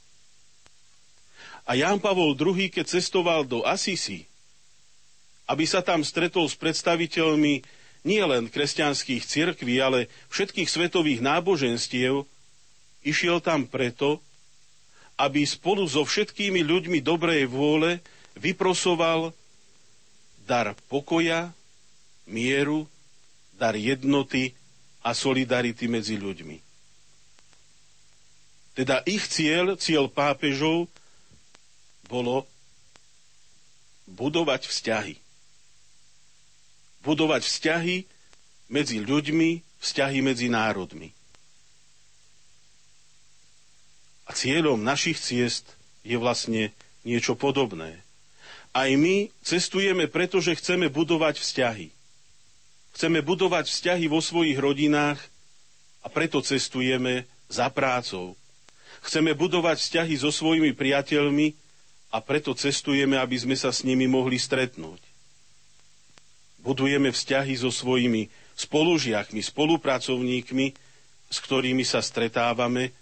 [1.67, 4.31] A Ján Pavol II, keď cestoval do Asisi,
[5.51, 7.63] aby sa tam stretol s predstaviteľmi
[8.07, 12.23] nielen kresťanských cirkví, ale všetkých svetových náboženstiev,
[13.03, 14.23] išiel tam preto,
[15.19, 17.99] aby spolu so všetkými ľuďmi dobrej vôle
[18.39, 19.35] vyprosoval
[20.47, 21.51] dar pokoja,
[22.31, 22.87] mieru,
[23.59, 24.55] dar jednoty
[25.03, 26.63] a solidarity medzi ľuďmi.
[28.77, 30.87] Teda ich cieľ, cieľ pápežov,
[32.07, 32.47] bolo
[34.07, 35.17] budovať vzťahy.
[37.07, 37.97] budovať vzťahy
[38.67, 41.15] medzi ľuďmi, vzťahy medzi národmi.
[44.27, 46.75] A cieľom našich ciest je vlastne
[47.07, 48.03] niečo podobné.
[48.75, 51.95] Aj my cestujeme, pretože chceme budovať vzťahy.
[52.99, 55.23] Chceme budovať vzťahy vo svojich rodinách
[56.03, 58.35] a preto cestujeme za prácou.
[59.07, 61.55] Chceme budovať vzťahy so svojimi priateľmi
[62.17, 65.05] a preto cestujeme, aby sme sa s nimi mohli stretnúť.
[66.65, 70.67] Budujeme vzťahy so svojimi spolužiakmi, spolupracovníkmi,
[71.29, 72.97] s ktorými sa stretávame.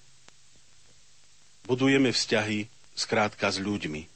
[1.70, 2.66] Budujeme vzťahy
[2.98, 4.10] skrátka s ľuďmi.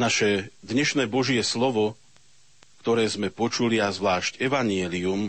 [0.00, 2.00] Naše dnešné Božie slovo,
[2.80, 5.28] ktoré sme počuli a zvlášť Evanielium,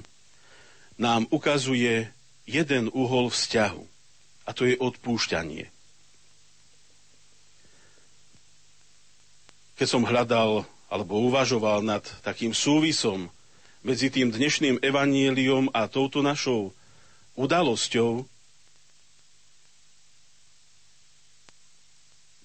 [0.95, 2.07] nám ukazuje
[2.47, 3.90] jeden uhol vzťahu
[4.51, 5.71] a to je odpúšťanie.
[9.79, 13.31] Keď som hľadal alebo uvažoval nad takým súvisom
[13.79, 16.75] medzi tým dnešným evaníliom a touto našou
[17.39, 18.27] udalosťou,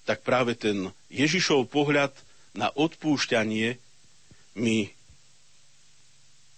[0.07, 2.15] tak práve ten Ježišov pohľad
[2.55, 3.75] na odpúšťanie
[4.55, 4.95] mi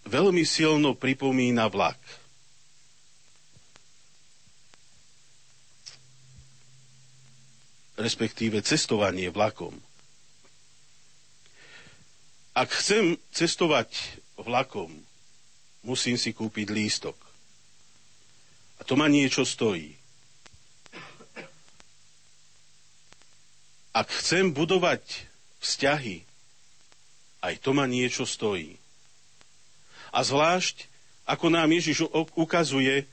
[0.06, 1.98] veľmi silno pripomína vlak.
[8.00, 9.76] Respektíve cestovanie vlakom.
[12.56, 13.92] Ak chcem cestovať
[14.40, 14.88] vlakom,
[15.84, 17.16] musím si kúpiť lístok.
[18.80, 20.00] A to ma niečo stojí.
[23.92, 25.28] Ak chcem budovať
[25.60, 26.24] vzťahy,
[27.44, 28.80] aj to ma niečo stojí.
[30.10, 30.88] A zvlášť,
[31.28, 33.04] ako nám Ježiš ukazuje,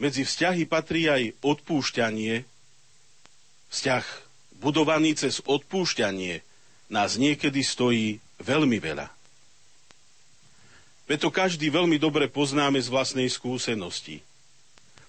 [0.00, 2.48] medzi vzťahy patrí aj odpúšťanie.
[3.68, 4.29] Vzťah
[4.60, 6.44] budovaný cez odpúšťanie
[6.92, 9.08] nás niekedy stojí veľmi veľa.
[11.08, 14.22] Preto každý veľmi dobre poznáme z vlastnej skúsenosti.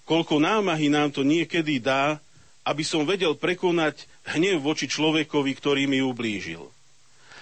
[0.02, 2.18] Koľko námahy nám to niekedy dá,
[2.66, 6.66] aby som vedel prekonať hnev voči človekovi, ktorý mi ublížil.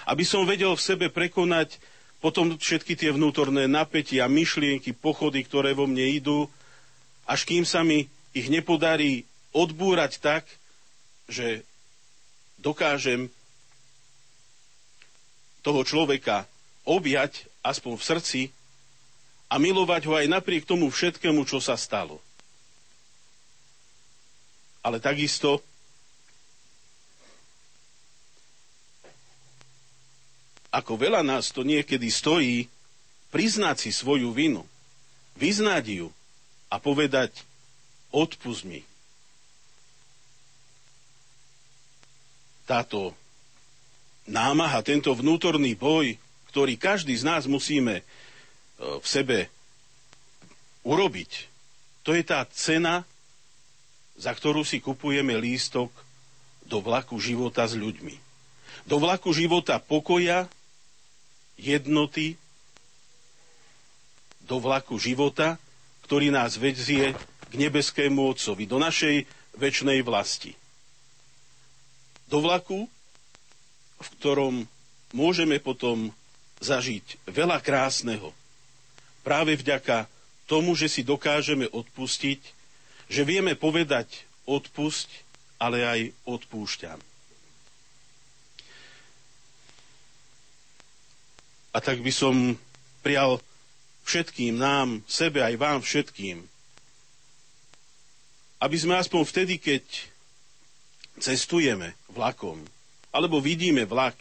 [0.04, 1.80] Aby som vedel v sebe prekonať
[2.20, 6.44] potom všetky tie vnútorné napätia, myšlienky, pochody, ktoré vo mne idú,
[7.24, 9.24] až kým sa mi ich nepodarí
[9.56, 10.44] odbúrať tak,
[11.24, 11.64] že
[12.60, 13.32] dokážem
[15.60, 16.48] toho človeka
[16.88, 18.40] objať aspoň v srdci
[19.50, 22.22] a milovať ho aj napriek tomu všetkému, čo sa stalo.
[24.80, 25.60] Ale takisto
[30.70, 32.70] ako veľa nás to niekedy stojí,
[33.34, 34.62] priznať si svoju vinu,
[35.34, 36.08] vyznať ju
[36.70, 37.34] a povedať,
[38.14, 38.86] odpust mi.
[42.70, 43.10] Táto
[44.30, 46.14] námaha, tento vnútorný boj,
[46.54, 48.02] ktorý každý z nás musíme e,
[48.78, 49.50] v sebe
[50.86, 51.50] urobiť,
[52.06, 53.02] to je tá cena,
[54.14, 55.90] za ktorú si kupujeme lístok
[56.62, 58.14] do vlaku života s ľuďmi.
[58.86, 60.46] Do vlaku života pokoja,
[61.58, 62.38] jednoty,
[64.46, 65.58] do vlaku života,
[66.06, 67.18] ktorý nás vedzie
[67.50, 69.26] k nebeskému Otcovi, do našej
[69.58, 70.59] väčšnej vlasti.
[72.30, 72.86] Do vlaku,
[74.00, 74.54] v ktorom
[75.10, 76.14] môžeme potom
[76.62, 78.30] zažiť veľa krásneho.
[79.26, 80.06] Práve vďaka
[80.46, 82.40] tomu, že si dokážeme odpustiť,
[83.10, 85.08] že vieme povedať odpusť,
[85.58, 86.98] ale aj odpúšťam.
[91.70, 92.58] A tak by som
[93.02, 93.38] prial
[94.02, 96.42] všetkým nám, sebe aj vám všetkým,
[98.60, 99.82] aby sme aspoň vtedy, keď
[101.20, 102.60] cestujeme vlakom,
[103.12, 104.16] alebo vidíme vlak,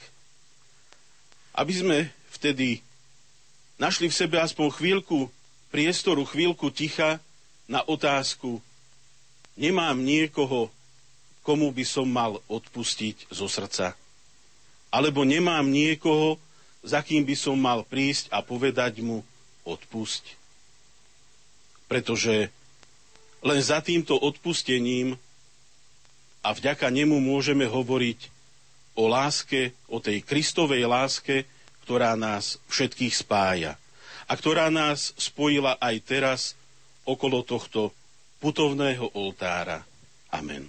[1.55, 1.97] aby sme
[2.35, 2.83] vtedy
[3.79, 5.31] našli v sebe aspoň chvíľku
[5.71, 7.17] priestoru, chvíľku ticha
[7.69, 8.59] na otázku,
[9.55, 10.67] nemám niekoho,
[11.45, 13.97] komu by som mal odpustiť zo srdca.
[14.89, 16.41] Alebo nemám niekoho,
[16.81, 19.21] za kým by som mal prísť a povedať mu
[19.67, 20.37] odpusť.
[21.85, 22.49] Pretože
[23.39, 25.15] len za týmto odpustením
[26.49, 28.33] a vďaka nemu môžeme hovoriť
[28.97, 31.45] o láske, o tej Kristovej láske,
[31.85, 33.77] ktorá nás všetkých spája
[34.25, 36.41] a ktorá nás spojila aj teraz
[37.05, 37.93] okolo tohto
[38.41, 39.85] putovného oltára.
[40.33, 40.65] Amen.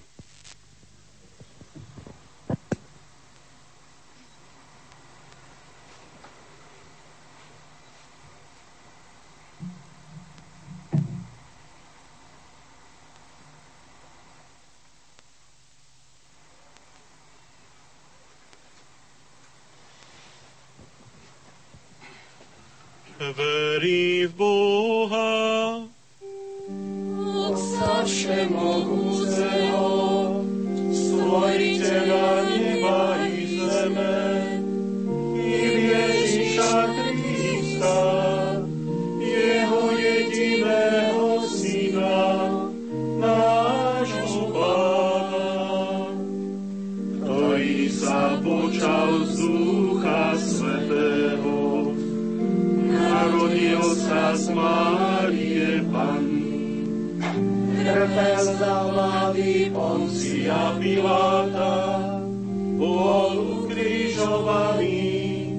[64.30, 65.50] Ukrižovaný,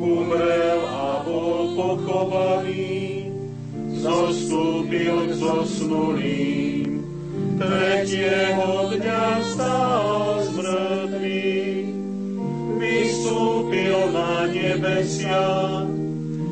[0.00, 3.28] umrel a bol pochovaný,
[4.00, 7.04] zostúpil k zosnulým,
[7.60, 11.88] tretieho dňa stál z mŕtvych,
[12.80, 15.84] vystúpil na nebesia,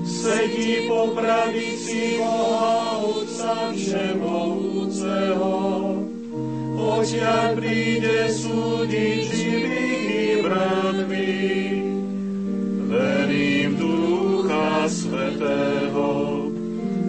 [0.05, 5.57] sedí po pravici Boha Otca Všemohúceho.
[6.83, 9.42] Odtiaľ príde súdiť
[15.43, 16.11] Svetého,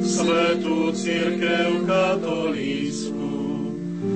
[0.02, 3.30] Svetú Církev katolícku,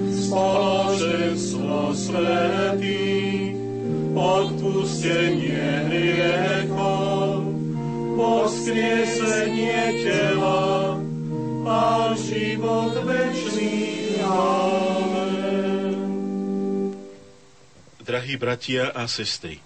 [0.10, 3.54] spoločenstvo svetých,
[4.18, 7.46] odpustenie hriechov,
[8.18, 10.98] poskriesenie tela
[11.70, 14.18] a život večný.
[14.26, 15.94] Amen.
[18.02, 19.62] drahí bratia a sestry,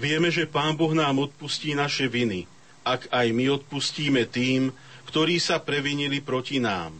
[0.00, 2.48] vieme, že Pán Boh nám odpustí naše viny,
[2.84, 4.70] ak aj my odpustíme tým,
[5.08, 6.92] ktorí sa previnili proti nám.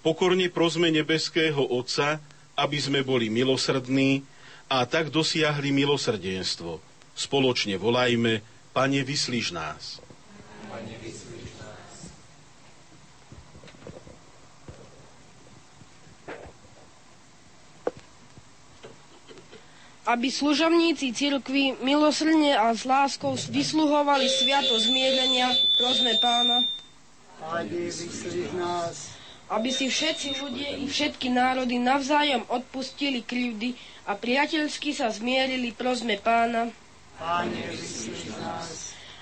[0.00, 2.16] Pokorne prosme nebeského Otca,
[2.56, 4.24] aby sme boli milosrdní
[4.72, 6.80] a tak dosiahli milosrdenstvo.
[7.12, 8.40] Spoločne volajme,
[8.72, 9.98] Pane, vyslíš nás.
[20.10, 26.66] Aby služobníci cirkvi milosrdne a s láskou vysluhovali sviato zmierenia, prosme pána,
[29.50, 33.78] aby si všetci ľudia i všetky národy navzájom odpustili krivdy
[34.10, 36.74] a priateľsky sa zmierili, prosme pána,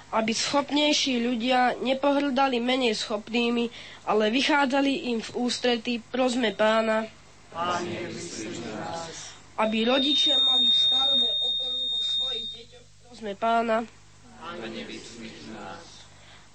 [0.09, 3.68] aby schopnejší ľudia nepohrdali menej schopnými,
[4.09, 7.05] ale vychádzali im v ústrety, prosme pána,
[7.49, 7.97] Pane,
[9.59, 12.47] aby rodičia mali v starobe oporu vo svojich
[13.18, 13.82] prosme pána,
[14.38, 14.86] Pane,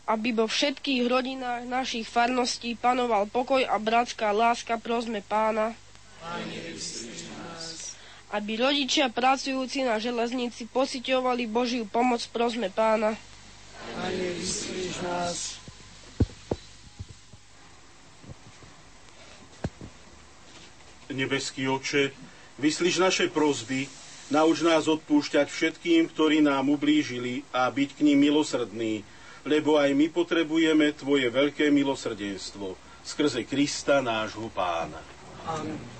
[0.08, 5.76] aby vo všetkých rodinách našich farností panoval pokoj a bratská láska, prosme pána,
[6.24, 6.56] Pane,
[8.32, 13.20] aby rodičia pracujúci na železnici pociťovali Božiu pomoc, prosme pána,
[14.00, 14.28] Pane,
[15.04, 15.60] nás.
[21.12, 22.16] Nebeský oče,
[22.56, 23.92] vyslíš naše prozby,
[24.34, 29.06] nauč nás odpúšťať všetkým, ktorí nám ublížili a byť k ním milosrdný,
[29.46, 32.74] lebo aj my potrebujeme Tvoje veľké milosrdenstvo
[33.06, 34.98] skrze Krista nášho pána.
[35.46, 35.93] Amen.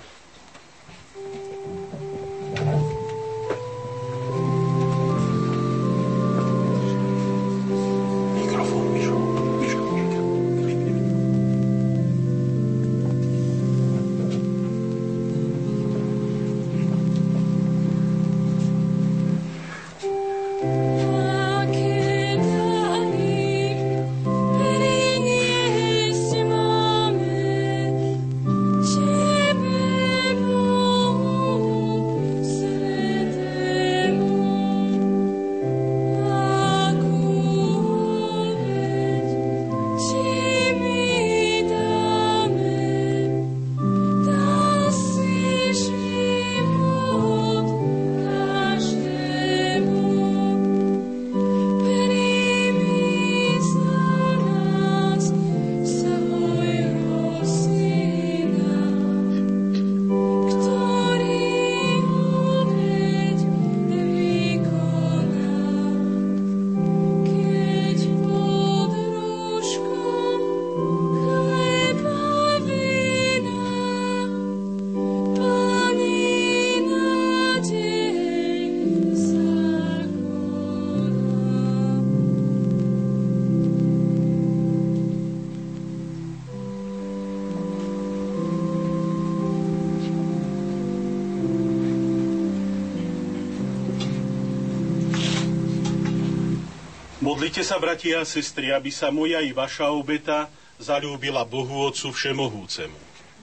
[97.34, 100.46] Modlite sa, bratia a sestry, aby sa moja i vaša obeta
[100.78, 102.94] zalúbila Bohu Otcu Všemohúcemu.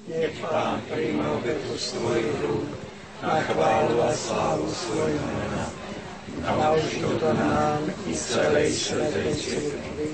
[0.07, 2.71] Nech Pán príjme obetu z Tvojich rúk
[3.19, 5.67] na chválu a slávu svojho mena.
[6.47, 10.07] A už to nám i celej svetej cirkvi.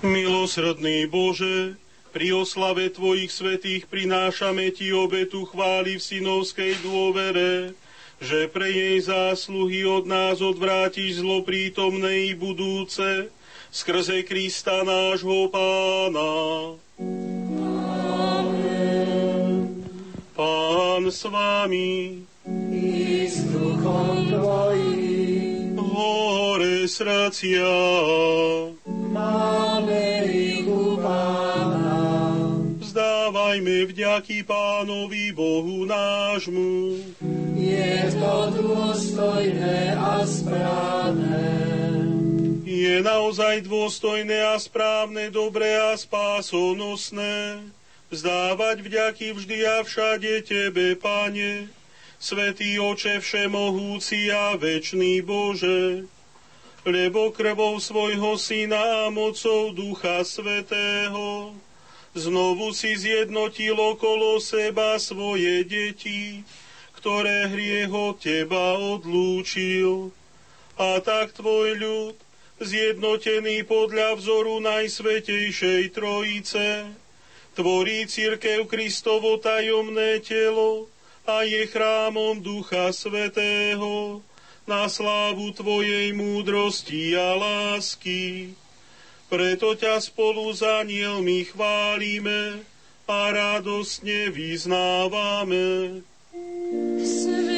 [0.00, 1.76] Milosrdný Bože,
[2.16, 7.76] pri oslave Tvojich svetých prinášame Ti obetu chváli v synovskej dôvere,
[8.18, 13.30] že pre jej zásluhy od nás odvrátiš zlo prítomné i budúce,
[13.70, 16.74] skrze Krista nášho Pána.
[18.42, 19.86] Amen.
[20.34, 22.26] Pán s Vami.
[22.74, 25.78] I s duchom Tvojim.
[25.78, 27.70] Hore srdcia.
[28.86, 31.77] Máme ich u Pána.
[33.48, 37.00] Vzdávajme vďaky Pánovi Bohu nášmu.
[37.56, 41.48] Je to dôstojné a správne.
[42.68, 47.64] Je naozaj dôstojné a správne, dobré a spásonosné
[48.12, 51.72] vzdávať vďaky vždy a všade Tebe, Pane,
[52.20, 56.04] Svetý Oče Všemohúci a Večný Bože,
[56.84, 61.56] lebo krvou svojho Syna a mocou Ducha Svetého
[62.18, 66.42] znovu si zjednotil okolo seba svoje deti,
[66.98, 70.10] ktoré hriech od teba odlúčil.
[70.74, 72.16] A tak tvoj ľud,
[72.58, 76.90] zjednotený podľa vzoru Najsvetejšej Trojice,
[77.54, 80.90] tvorí církev Kristovo tajomné telo
[81.26, 84.22] a je chrámom Ducha Svetého
[84.66, 88.54] na slávu Tvojej múdrosti a lásky.
[89.28, 92.64] Preto ťa spolu s anielmi chválime
[93.04, 96.00] a radosne vyznávame.
[97.04, 97.57] Svetý,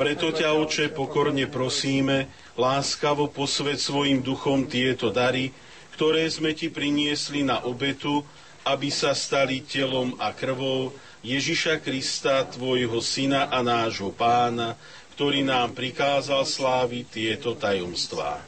[0.00, 5.52] Preto ťa, Oče, pokorne prosíme, láskavo posved svojim duchom tieto dary,
[5.92, 8.24] ktoré sme Ti priniesli na obetu,
[8.64, 14.72] aby sa stali telom a krvou Ježiša Krista, Tvojho Syna a nášho Pána,
[15.20, 18.40] ktorý nám prikázal sláviť tieto tajomstvá.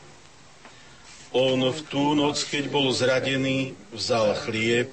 [1.36, 4.88] On v tú noc, keď bol zradený, vzal chlieb,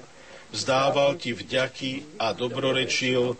[0.51, 3.39] vzdával Ti vďaky a dobrorečil,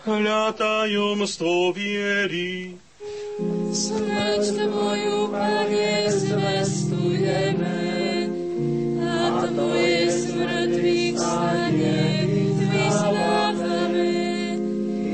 [0.00, 2.72] Hľa tajomstvo viery.
[3.68, 7.76] Smrť Tvoju, Pane, zvestujeme,
[9.04, 12.00] a Tvoje smrtvých stane
[12.72, 14.12] vyznávame,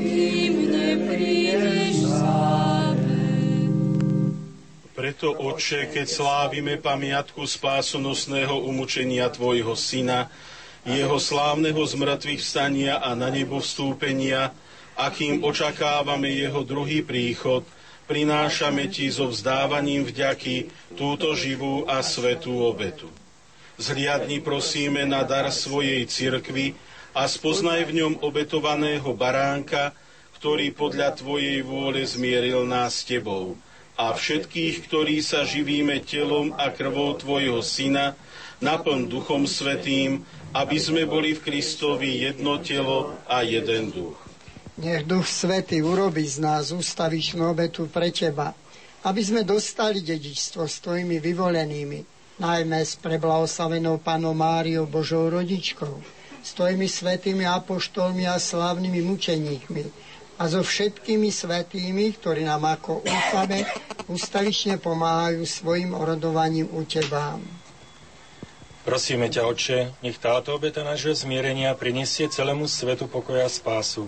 [0.07, 3.19] kým neprídeš sláve.
[4.95, 10.31] Preto, Oče, keď slávime pamiatku spásonosného umučenia Tvojho Syna,
[10.87, 14.55] jeho slávneho zmrtvých vstania a na nebo vstúpenia,
[14.97, 17.61] akým očakávame jeho druhý príchod,
[18.09, 23.07] prinášame Ti so vzdávaním vďaky túto živú a svetú obetu.
[23.77, 26.73] Zhliadni prosíme na dar svojej cirkvi
[27.13, 29.93] a spoznaj v ňom obetovaného baránka,
[30.41, 33.57] ktorý podľa Tvojej vôle zmieril nás s Tebou
[33.97, 38.13] a všetkých, ktorí sa živíme telom a krvou Tvojho Syna,
[38.61, 40.21] naplň Duchom Svetým,
[40.53, 44.26] aby sme boli v Kristovi jedno telo a jeden duch.
[44.77, 48.53] Nech Duch Svetý urobí z nás ústavičnú obetu pre Teba,
[49.09, 51.99] aby sme dostali dedičstvo s Tvojimi vyvolenými,
[52.37, 55.97] najmä s preblahoslavenou Panou Máriou Božou rodičkou,
[56.45, 59.83] s Tvojimi svetými apoštolmi a slávnymi mučeníkmi,
[60.37, 63.65] a so všetkými svetými, ktorí nám ako úfame
[64.05, 67.41] ustavične pomáhajú svojim orodovaním u Teba.
[68.85, 74.05] Prosíme ťa, Oče, nech táto obeta nášho zmierenia prinesie celému svetu pokoja a spásu.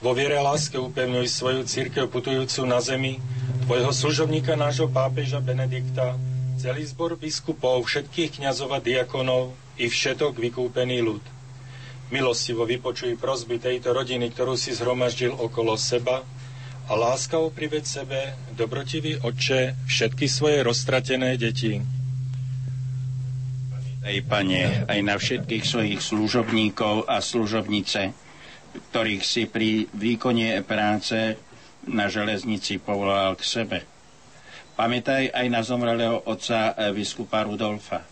[0.00, 3.20] Vo viere a láske upevňuj svoju církev putujúcu na zemi,
[3.68, 6.16] tvojho služobníka nášho pápeža Benedikta,
[6.56, 11.24] celý zbor biskupov, všetkých kňazov a diakonov i všetok vykúpený ľud–
[12.10, 16.26] Milostivo vypočuj prosby tejto rodiny, ktorú si zhromaždil okolo seba
[16.90, 21.78] a láskavo prived sebe, dobrotivý Otče, všetky svoje roztratené deti.
[24.02, 28.10] Aj Pane, aj na všetkých svojich služobníkov a služobnice,
[28.70, 31.36] ktorých si pri výkone práce
[31.90, 33.78] na železnici povolal k sebe.
[34.78, 38.10] Pamätaj aj na zomrelého otca biskupa Rudolfa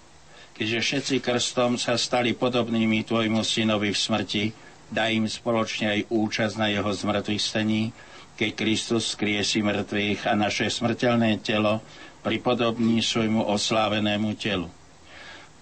[0.58, 4.44] keďže všetci krstom sa stali podobnými tvojmu synovi v smrti,
[4.90, 7.94] daj im spoločne aj účasť na jeho zmrtvých stení,
[8.34, 11.78] keď Kristus skriesi mŕtvych a naše smrteľné telo
[12.26, 14.66] pripodobní svojmu oslávenému telu.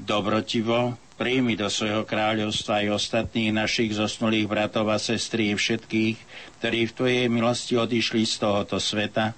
[0.00, 6.16] Dobrotivo príjmi do svojho kráľovstva aj ostatných našich zosnulých bratov a sestrí všetkých,
[6.60, 9.32] ktorí v Tvojej milosti odišli z tohoto sveta.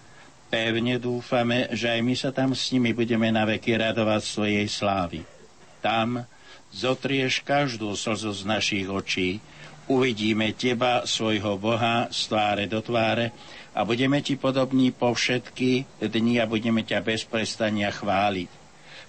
[0.51, 5.39] Pevne dúfame, že aj my sa tam s nimi budeme na veky radovať svojej slávy
[5.79, 6.26] tam
[6.74, 9.41] zotrieš každú slzu z našich očí.
[9.89, 13.33] Uvidíme teba, svojho Boha, z tváre do tváre
[13.72, 18.68] a budeme ti podobní po všetky dni a budeme ťa bez prestania chváliť.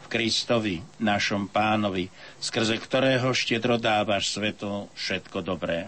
[0.09, 2.09] Kristovi, našom pánovi,
[2.41, 5.87] skrze ktorého štedro dávaš svetu všetko dobré.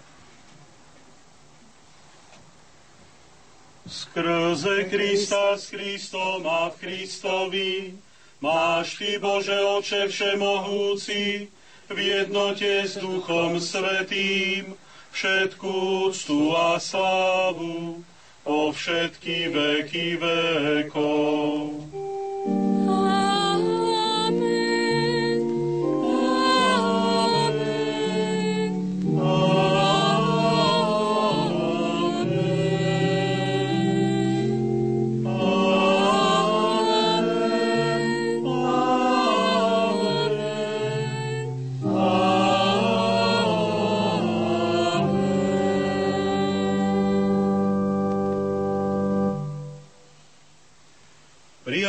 [3.90, 7.98] Skrze Krista s Kristom a v Kristovi
[8.42, 11.46] Máš Ty, Bože Oče Všemohúci,
[11.94, 14.74] v jednote s Duchom Svetým,
[15.14, 18.02] všetkú úctu a slávu
[18.42, 21.86] po všetky veky vekov.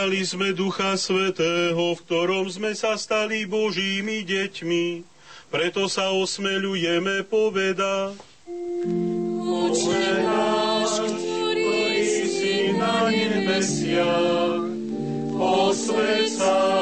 [0.02, 5.06] Prijali sme Ducha Svetého, v ktorom sme sa stali Božími deťmi.
[5.46, 8.18] Preto sa osmeľujeme povedať.
[9.46, 14.74] Oče náš, ktorý si na nebesiach,
[15.38, 16.81] posved sa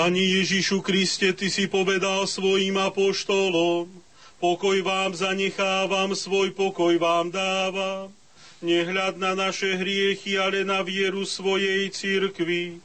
[0.00, 3.84] Pani Ježišu Kriste, Ty si povedal svojim apoštolom,
[4.40, 8.08] pokoj vám zanechávam, svoj pokoj vám dávam.
[8.64, 12.80] Nehľad na naše hriechy, ale na vieru svojej cirkvi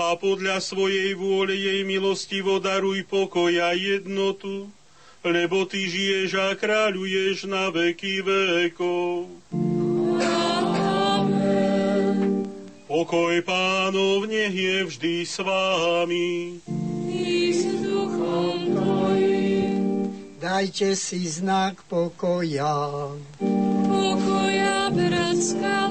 [0.00, 4.72] a podľa svojej vôle jej milostivo daruj pokoj a jednotu,
[5.20, 9.28] lebo Ty žiješ a kráľuješ na veky vekov.
[12.94, 16.62] Pokoj pánov nech je vždy s vámi.
[17.10, 19.82] I s duchom Tvojim.
[20.38, 23.10] Dajte si znak pokoja.
[23.90, 25.90] Pokoja, bratská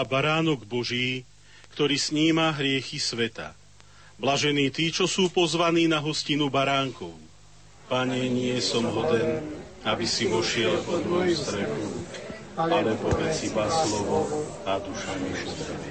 [0.00, 1.28] Hľa baránok Boží,
[1.76, 3.52] ktorý sníma hriechy sveta.
[4.16, 7.12] Blažení tí, čo sú pozvaní na hostinu baránkov.
[7.84, 9.44] Pane, nie som hoden,
[9.84, 11.84] aby si vošiel pod moju strechu,
[12.56, 14.24] ale povedz iba slovo
[14.64, 15.89] a duša mi uzdravie.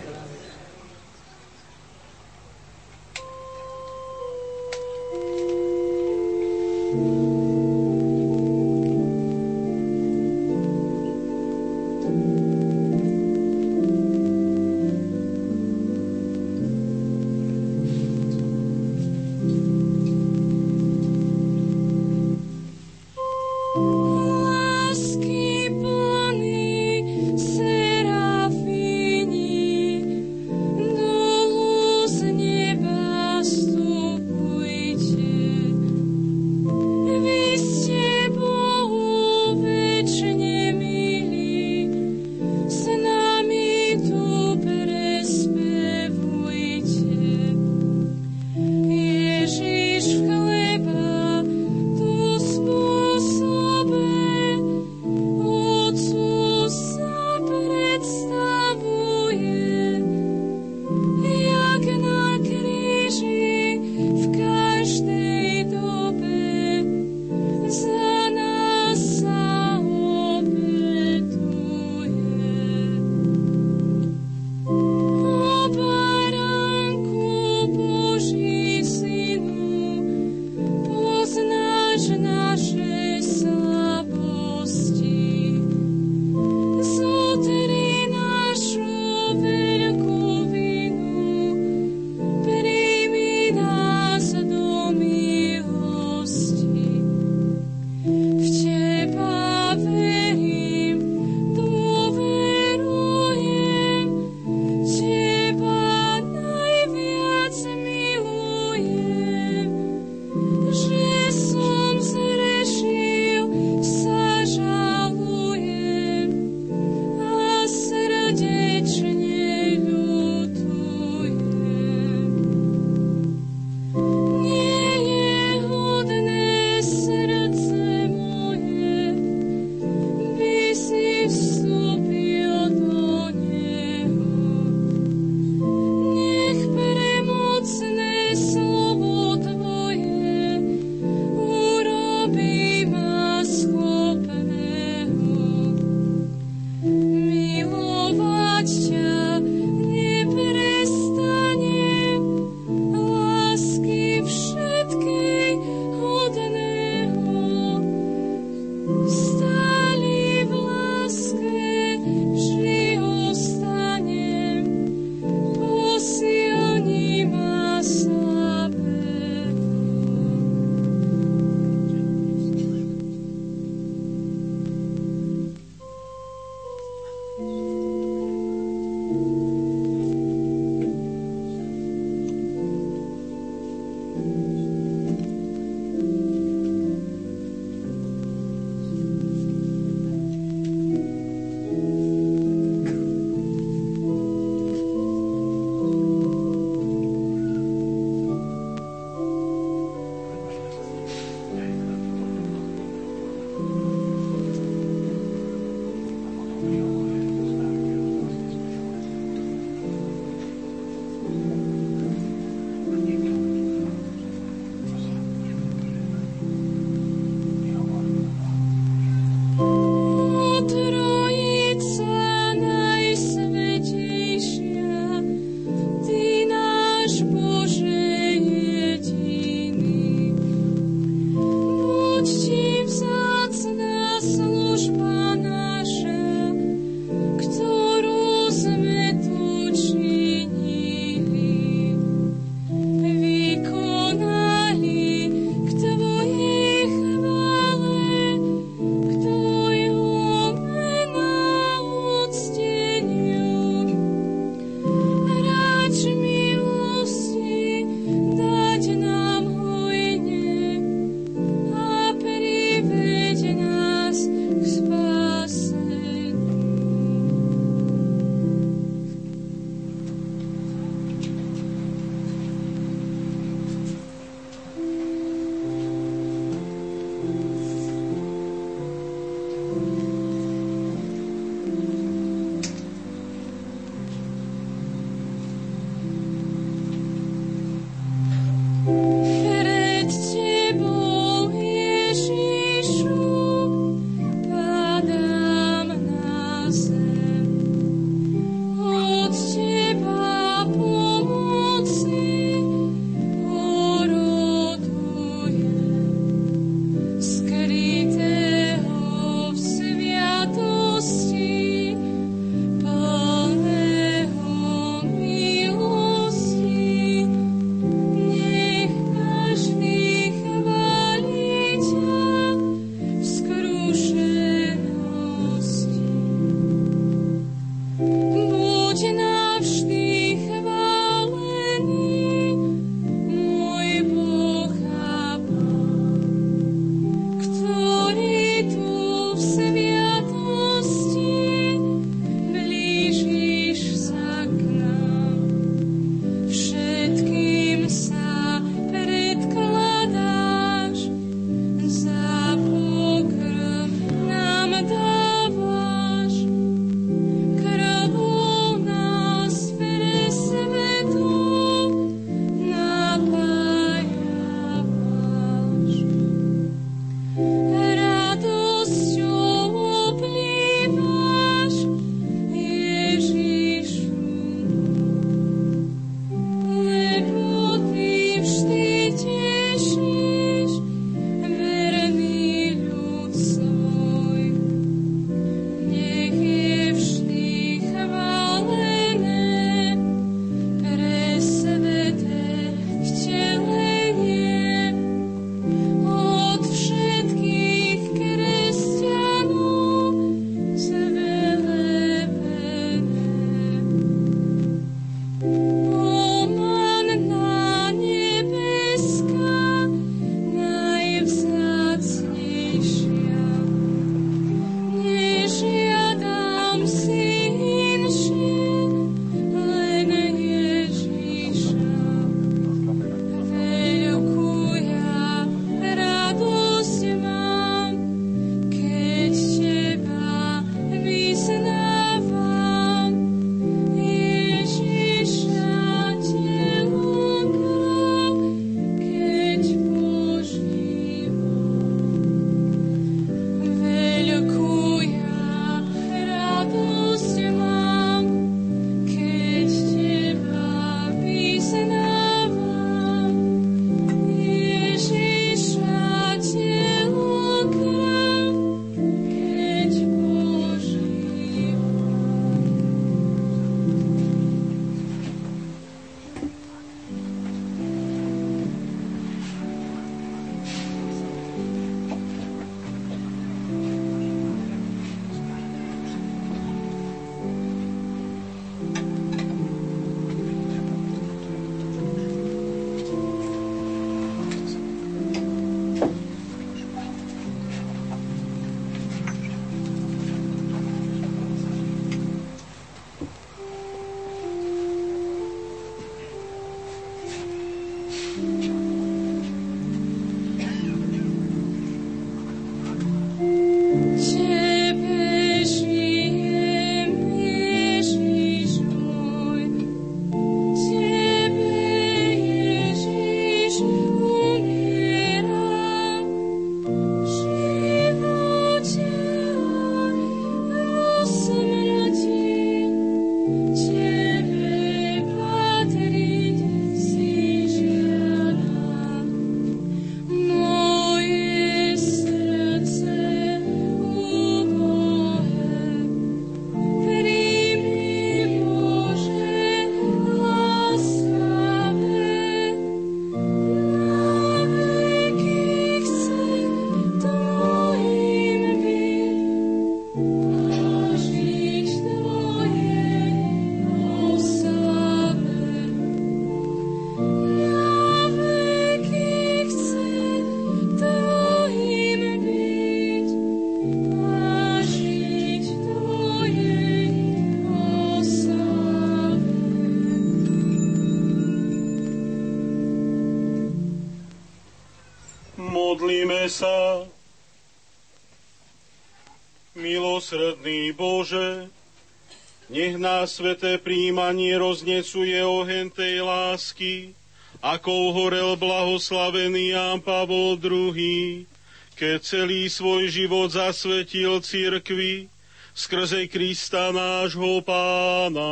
[583.39, 587.15] Sveté príjmanie roznecuje oheň tej lásky,
[587.63, 591.47] ako horel blahoslavený Ján Pavol II,
[591.95, 595.31] keď celý svoj život zasvetil cirkvi
[595.71, 598.51] skrze Krista nášho pána.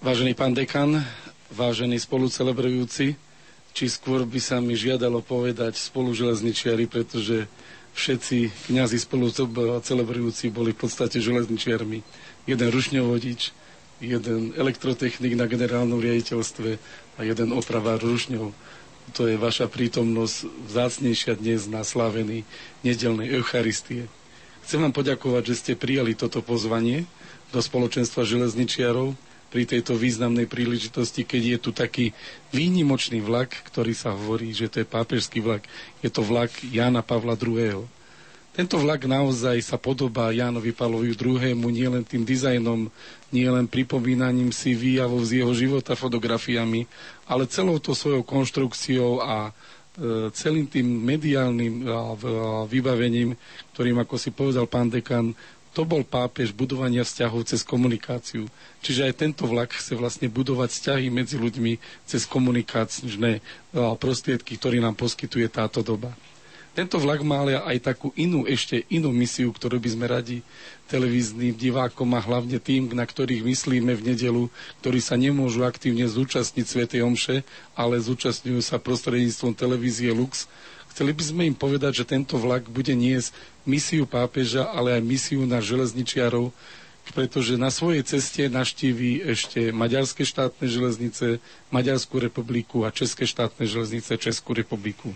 [0.00, 1.04] Vážený pán dekan,
[1.52, 3.28] vážení spolucelebrujúci,
[3.80, 7.48] či skôr by sa mi žiadalo povedať spoluželezničiari, pretože
[7.96, 12.04] všetci kňazi spolucelebrujúci boli v podstate železničiarmi.
[12.44, 13.56] Jeden rušňovodič,
[14.04, 16.76] jeden elektrotechnik na generálnom riaditeľstve
[17.16, 18.52] a jeden opravár rušňov.
[19.16, 22.44] To je vaša prítomnosť vzácnejšia dnes na slávený
[22.84, 24.12] nedelnej Eucharistie.
[24.60, 27.08] Chcem vám poďakovať, že ste prijali toto pozvanie
[27.48, 29.16] do spoločenstva železničiarov,
[29.50, 32.14] pri tejto významnej príležitosti, keď je tu taký
[32.54, 35.66] výnimočný vlak, ktorý sa hovorí, že to je pápežský vlak.
[36.00, 37.84] Je to vlak Jana Pavla II.
[38.50, 41.54] Tento vlak naozaj sa podobá Jánovi Pavlovi II.
[41.70, 42.90] nielen tým dizajnom,
[43.30, 46.86] nielen pripomínaním si výjavov z jeho života fotografiami,
[47.30, 51.86] ale celou to svojou konštrukciou a e, celým tým mediálnym
[52.66, 53.38] vybavením,
[53.70, 55.30] ktorým, ako si povedal pán dekan,
[55.80, 58.44] to bol pápež budovania vzťahov cez komunikáciu.
[58.84, 63.40] Čiže aj tento vlak chce vlastne budovať vzťahy medzi ľuďmi cez komunikačné
[63.96, 66.12] prostriedky, ktorý nám poskytuje táto doba.
[66.76, 70.38] Tento vlak má ale aj takú inú, ešte inú misiu, ktorú by sme radi
[70.92, 74.52] televíznym divákom a hlavne tým, na ktorých myslíme v nedelu,
[74.84, 77.40] ktorí sa nemôžu aktívne zúčastniť Svetej Omše,
[77.72, 80.44] ale zúčastňujú sa prostredníctvom televízie Lux,
[80.90, 83.32] Chceli by sme im povedať, že tento vlak bude niesť
[83.64, 86.50] misiu pápeža, ale aj misiu na železničiarov,
[87.08, 94.14] pretože na svojej ceste naštíví ešte Maďarské štátne železnice, Maďarskú republiku a České štátne železnice,
[94.16, 95.10] Českú republiku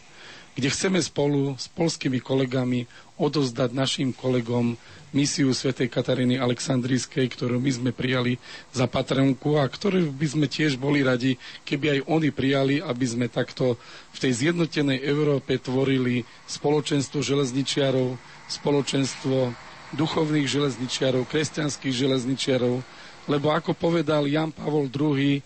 [0.54, 4.78] kde chceme spolu s polskými kolegami odozdať našim kolegom
[5.10, 8.38] misiu svätej Kataríny Aleksandrijskej, ktorú my sme prijali
[8.70, 13.26] za patronku a ktorú by sme tiež boli radi, keby aj oni prijali, aby sme
[13.28, 13.78] takto
[14.10, 18.18] v tej zjednotenej Európe tvorili spoločenstvo železničiarov,
[18.48, 19.54] spoločenstvo
[19.92, 22.82] duchovných železničiarov, kresťanských železničiarov,
[23.24, 25.38] lebo ako povedal Jan Pavol II,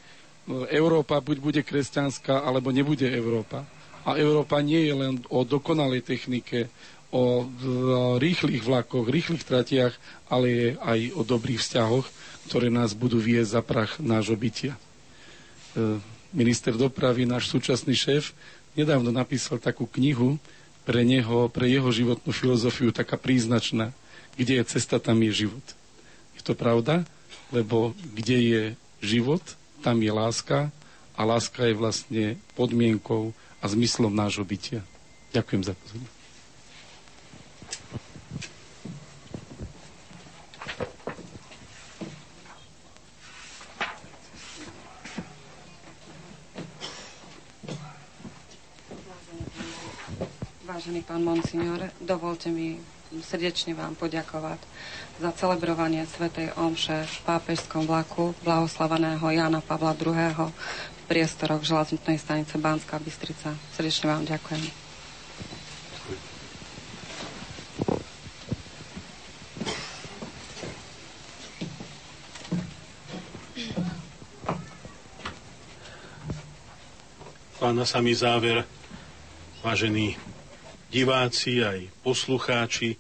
[0.67, 3.69] Európa buď bude kresťanská, alebo nebude Európa.
[4.07, 6.71] A Európa nie je len o dokonalej technike,
[7.09, 7.49] o
[8.21, 9.97] rýchlych vlakoch, rýchlych tratiach,
[10.29, 12.07] ale je aj o dobrých vzťahoch,
[12.49, 14.77] ktoré nás budú viesť za prach nášho bytia.
[14.77, 14.81] E,
[16.37, 18.37] minister dopravy, náš súčasný šéf,
[18.77, 20.37] nedávno napísal takú knihu
[20.85, 23.93] pre neho, pre jeho životnú filozofiu, taká príznačná,
[24.37, 25.65] kde je cesta, tam je život.
[26.37, 27.09] Je to pravda,
[27.49, 28.63] lebo kde je
[29.01, 29.41] život,
[29.81, 30.69] tam je láska
[31.17, 34.87] a láska je vlastne podmienkou a zmyslom nášho bytia.
[35.35, 36.17] Ďakujem za pozornosť.
[50.69, 52.79] Vážený pán Monsignor, dovolte mi
[53.25, 54.61] srdečne vám poďakovať
[55.19, 60.55] za celebrovanie Svetej Omše v pápežskom vlaku blahoslaveného Jana Pavla II
[61.09, 63.57] priestoroch železničnej stanice Banská Bystrica.
[63.73, 64.89] Srdečne vám ďakujem.
[77.59, 78.63] Pán na samý záver,
[79.67, 80.15] vážení
[80.95, 82.95] diváci aj poslucháči,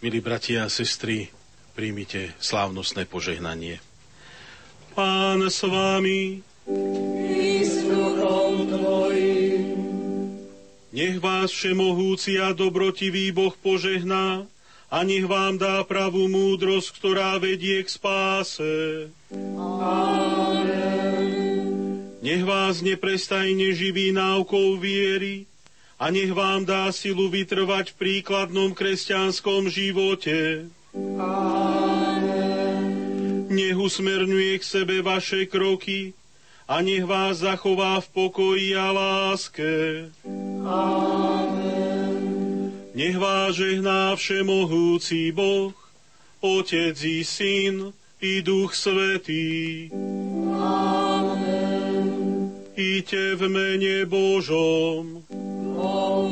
[0.00, 1.28] milí bratia a sestry,
[1.76, 3.78] príjmite slávnostné požehnanie.
[4.96, 6.40] Pán s vámi,
[10.98, 14.46] nech vás všemohúci a dobrotivý Boh požehná
[14.90, 19.06] a nech vám dá pravú múdrosť, ktorá vedie k spáse.
[19.70, 21.30] Amen.
[22.18, 25.46] Nech vás neprestajne živí náukou viery
[26.02, 30.66] a nech vám dá silu vytrvať v príkladnom kresťanskom živote.
[31.14, 32.82] Amen.
[33.54, 36.17] Nech usmerňuje k sebe vaše kroky
[36.68, 40.04] a nech vás zachová v pokoji a láske.
[40.66, 42.18] Amen.
[42.94, 45.72] Nech vás žehná všemohúci Boh,
[46.40, 49.90] Otec i Syn i Duch Svetý.
[50.60, 52.52] Amen.
[52.76, 55.24] Ite v mene Božom.
[55.80, 56.28] Amen.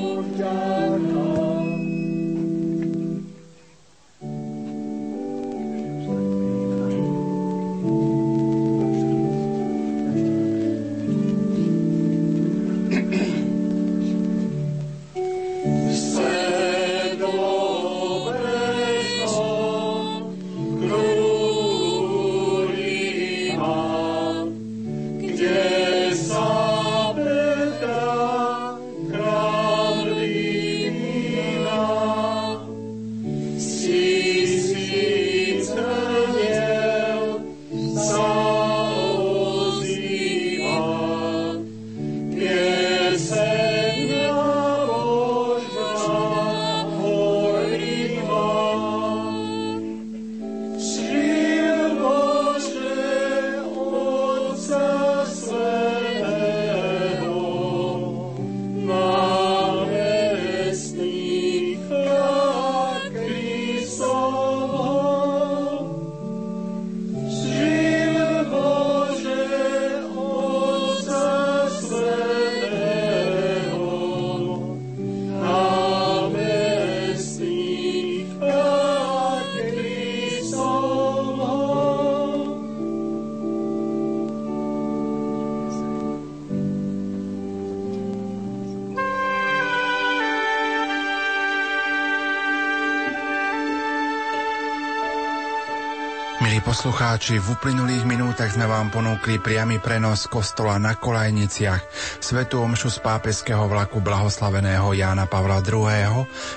[96.86, 101.82] Poslucháči, v uplynulých minútach sme vám ponúkli priamy prenos kostola na Kolajniciach,
[102.22, 105.82] svetú omšu z pápeského vlaku blahoslaveného Jána Pavla II.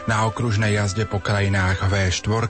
[0.05, 2.45] na okružnej jazde po krajinách V4,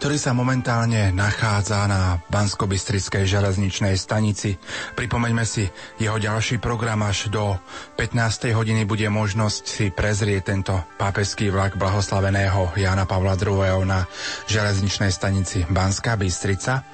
[0.00, 4.56] ktorý sa momentálne nachádza na Banskobystrickej železničnej stanici.
[4.96, 5.68] Pripomeňme si,
[6.00, 7.60] jeho ďalší program až do
[8.00, 8.56] 15.
[8.56, 13.84] hodiny bude možnosť si prezrieť tento pápeský vlak blahoslaveného Jána Pavla II.
[13.84, 14.08] na
[14.48, 16.88] železničnej stanici Banská Bystrica.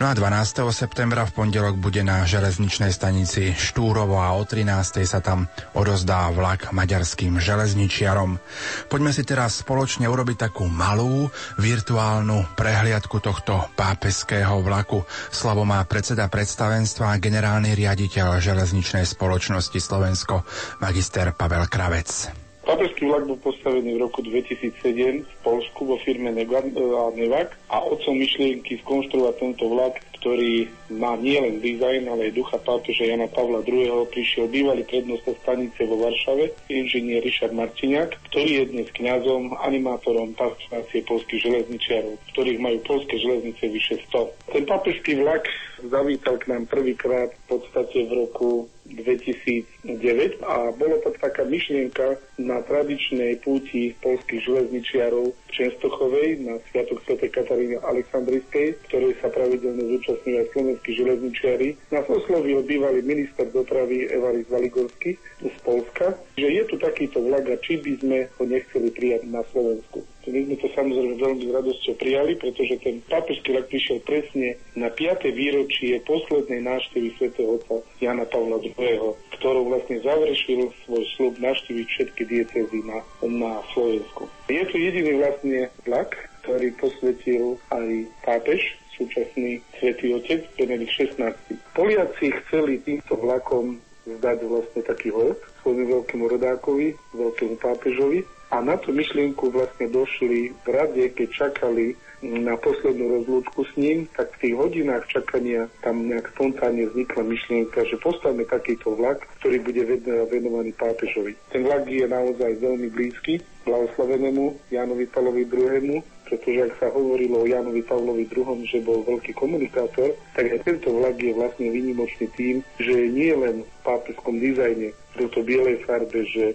[0.00, 0.64] No a 12.
[0.72, 5.04] septembra v pondelok bude na železničnej stanici Štúrovo a o 13.
[5.04, 5.46] sa tam
[5.76, 8.40] odozdá vlak maďarským železničiarom.
[8.88, 11.28] Poďme si teraz spoločne urobiť takú malú
[11.60, 15.04] virtuálnu prehliadku tohto pápeského vlaku.
[15.28, 20.42] Slovo má predseda predstavenstva a generálny riaditeľ železničnej spoločnosti Slovensko,
[20.80, 22.39] magister Pavel Kravec.
[22.80, 24.72] Pápežský vlak bol postavený v roku 2007
[25.20, 32.08] v Polsku vo firme Nevak a otcom myšlienky skonštruovať tento vlak, ktorý má nielen dizajn,
[32.08, 34.08] ale aj ducha pápeža Jana Pavla II.
[34.08, 41.04] prišiel bývalý prednosta stanice vo Varšave, inžinier Richard Marciniak, ktorý je dnes kňazom, animátorom fascinácie
[41.04, 44.56] polských železničiarov, ktorých majú polské železnice vyše 100.
[44.56, 45.44] Ten pápežský vlak
[45.86, 48.50] zavítal k nám prvýkrát v podstate v roku
[48.90, 56.98] 2009 a bolo to taká myšlienka na tradičnej púti polských železničiarov v Čenstochovej na Sviatok
[57.06, 57.22] Sv.
[57.30, 61.68] Kataríny Aleksandrijskej, ktorej sa pravidelne zúčastňujú aj slovenskí železničiari.
[61.94, 67.56] Nás oslovil bývalý minister dopravy Evaris Valigorský z Polska, že je tu takýto vlak a
[67.62, 70.02] či by sme ho nechceli prijať na Slovensku.
[70.30, 74.86] My sme to samozrejme veľmi s radosťou prijali, pretože ten pápežský rok prišiel presne na
[74.86, 75.26] 5.
[75.34, 82.22] výročie poslednej návštevy svätého Otca Jana Pavla II., ktorou vlastne završil svoj slub navštíviť všetky
[82.30, 84.30] diecezy na, na Slovensku.
[84.46, 86.14] Je tu jediný vlastne vlak,
[86.46, 87.88] ktorý posvetil aj
[88.22, 88.62] pápež,
[88.94, 91.34] súčasný svätý Otec Benedikt XVI.
[91.74, 98.74] Poliaci chceli týmto vlakom zdať vlastne taký hold svojmu veľkému rodákovi, veľkému pápežovi, a na
[98.76, 104.40] tú myšlienku vlastne došli v rade, keď čakali na poslednú rozlúčku s ním, tak v
[104.44, 109.82] tých hodinách čakania tam nejak spontánne vznikla myšlienka, že postavme takýto vlak, ktorý bude
[110.28, 111.32] venovaný pápežovi.
[111.48, 117.48] Ten vlak je naozaj veľmi blízky blahoslavenému Jánovi Pavlovi II., pretože ak sa hovorilo o
[117.48, 122.56] Jánovi Pavlovi II., že bol veľký komunikátor, tak aj tento vlak je vlastne výnimočný tým,
[122.76, 126.54] že nie len v pápežskom dizajne, v to bielej farbe, že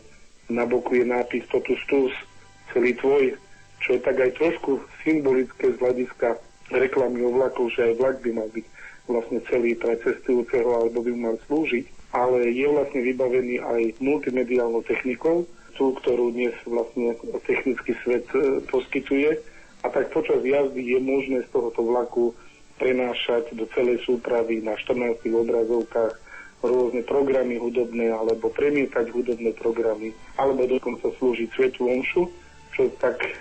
[0.49, 2.13] na boku je nápis Totus Tus,
[2.73, 3.33] celý tvoj,
[3.81, 6.37] čo je tak aj trošku symbolické z hľadiska
[6.73, 8.65] reklamy o vlakov, že aj vlak by mal byť
[9.05, 11.85] vlastne celý pre cestujúceho alebo by mal slúžiť,
[12.17, 15.45] ale je vlastne vybavený aj multimediálnou technikou,
[15.77, 17.13] tú, ktorú dnes vlastne
[17.45, 19.37] technický svet e, poskytuje.
[19.83, 22.33] A tak počas jazdy je možné z tohoto vlaku
[22.81, 26.24] prenášať do celej súpravy na 14 obrazovkách
[26.67, 32.27] rôzne programy hudobné alebo premietať hudobné programy alebo dokonca slúžiť svetu omšu,
[32.75, 33.31] čo tak e,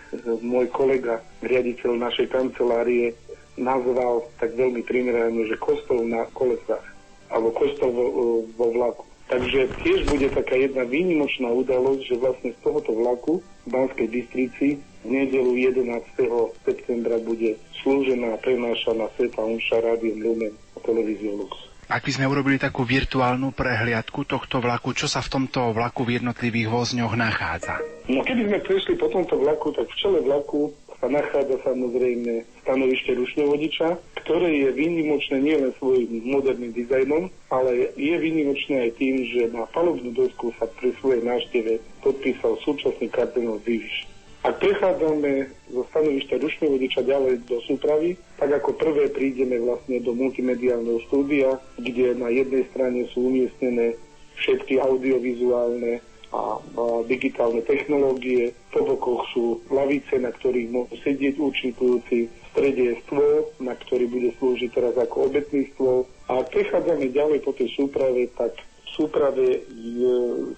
[0.44, 3.16] môj kolega, riaditeľ našej kancelárie,
[3.58, 6.84] nazval tak veľmi primerane, že kostol na kolesách
[7.32, 8.14] alebo kostol vo, e,
[8.54, 9.04] vo vlaku.
[9.24, 14.68] Takže tiež bude taká jedna výnimočná udalosť, že vlastne z tohoto vlaku v Banskej Bystrici
[15.04, 16.60] v nedelu 11.
[16.64, 21.73] septembra bude slúžená a prenášaná Sveta Omša Rádiom Lumen a televíziou Lux.
[21.84, 26.16] Ak by sme urobili takú virtuálnu prehliadku tohto vlaku, čo sa v tomto vlaku v
[26.16, 27.76] jednotlivých vozňoch nachádza?
[28.08, 33.12] No keby sme prešli po tomto vlaku, tak v čele vlaku sa nachádza samozrejme stanovište
[33.12, 33.88] rušňovodiča,
[34.24, 40.16] ktoré je výnimočné nielen svojim moderným dizajnom, ale je výnimočné aj tým, že na palubnú
[40.16, 44.13] dosku sa pri svojej návšteve podpísal súčasný kardinál Ziviš.
[44.44, 51.00] Ak prechádzame zo stanovišťa rušňovodiča ďalej do súpravy, tak ako prvé prídeme vlastne do multimediálneho
[51.08, 53.96] štúdia, kde na jednej strane sú umiestnené
[54.36, 58.52] všetky audiovizuálne a, a digitálne technológie.
[58.68, 62.28] Po bokoch sú lavice, na ktorých môžu sedieť účinkujúci.
[62.28, 66.04] V strede je stôl, na ktorý bude slúžiť teraz ako obetný stôl.
[66.28, 68.60] A prechádzame ďalej po tej súprave, tak
[68.94, 69.66] súprave,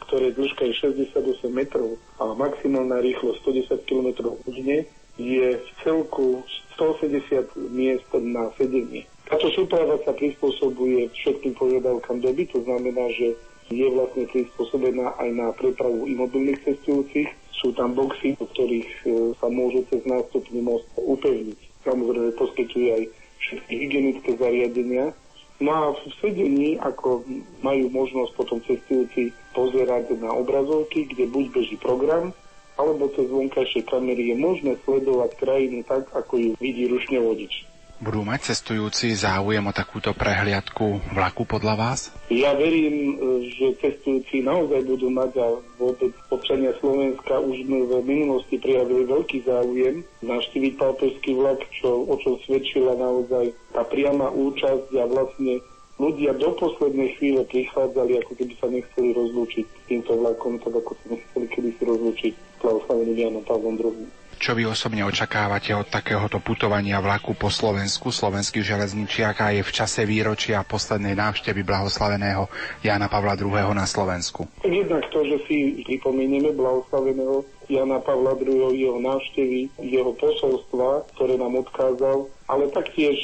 [0.07, 4.09] ktoré dĺžka je 68 metrov a maximálna rýchlosť 110 km
[4.45, 4.85] hodine,
[5.17, 6.45] je v celku
[6.77, 9.09] 180 miest na sedenie.
[9.27, 13.35] Táto súprava sa prispôsobuje všetkým požiadavkám doby, to znamená, že
[13.67, 17.27] je vlastne prispôsobená aj na prepravu imobilných cestujúcich.
[17.51, 19.07] Sú tam boxy, do ktorých e,
[19.43, 21.59] sa môže cez nástupný most upevniť.
[21.83, 23.03] Samozrejme poskytuje aj
[23.43, 25.11] všetky hygienické zariadenia,
[25.57, 27.25] No a v sedení, ako
[27.65, 32.37] majú možnosť potom cestujúci pozerať na obrazovky, kde buď beží program,
[32.77, 37.76] alebo cez vonkajšie kamery je možné sledovať krajinu tak, ako ju vidí rušňovodič.
[37.97, 42.01] Budú mať cestujúci záujem o takúto prehliadku vlaku podľa vás?
[42.29, 43.17] Ja verím,
[43.57, 45.47] že cestujúci naozaj budú mať a
[45.81, 52.37] vôbec občania Slovenska už v minulosti prijavili veľký záujem navštíviť pápežský vlak, čo, o čo
[52.45, 55.65] svedčila naozaj tá priama účasť a vlastne
[55.97, 60.93] ľudia do poslednej chvíle prichádzali, ako keby sa nechceli rozlúčiť s týmto vlakom, tak ako
[61.01, 64.05] sa nechceli kedy si rozlúčiť s Janom Pavlom II.
[64.37, 69.73] Čo vy osobne očakávate od takéhoto putovania vlaku po Slovensku, slovenských železničiach a je v
[69.73, 72.45] čase výročia poslednej návštevy blahoslaveného
[72.85, 73.73] Jana Pavla II.
[73.73, 74.45] na Slovensku?
[74.61, 78.77] Jednak to, že si pripomenieme blahoslaveného Jana Pavla II.
[78.77, 83.17] jeho návštevy, jeho posolstva, ktoré nám odkázal, ale taktiež,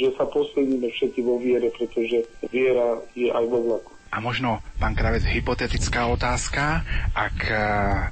[0.00, 3.97] že sa posilníme všetci vo viere, pretože viera je aj vo vlaku.
[4.08, 6.80] A možno, pán Kravec, hypotetická otázka.
[7.12, 7.52] Ak e,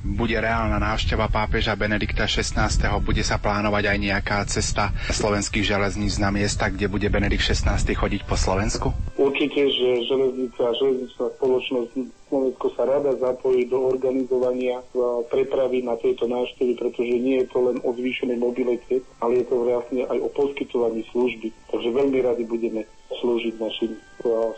[0.05, 2.69] bude reálna návšteva pápeža Benedikta XVI,
[3.01, 8.29] bude sa plánovať aj nejaká cesta slovenských železníc na miesta, kde bude Benedikt XVI chodiť
[8.29, 8.93] po Slovensku?
[9.17, 11.93] Určite, že železnica a železničná spoločnosť
[12.27, 14.83] Slovensko sa rada zapojí do organizovania
[15.31, 19.57] prepravy na tejto návštevy, pretože nie je to len o zvýšenej mobilite, ale je to
[19.63, 21.55] vlastne aj o poskytovaní služby.
[21.71, 22.83] Takže veľmi radi budeme
[23.15, 23.95] slúžiť našim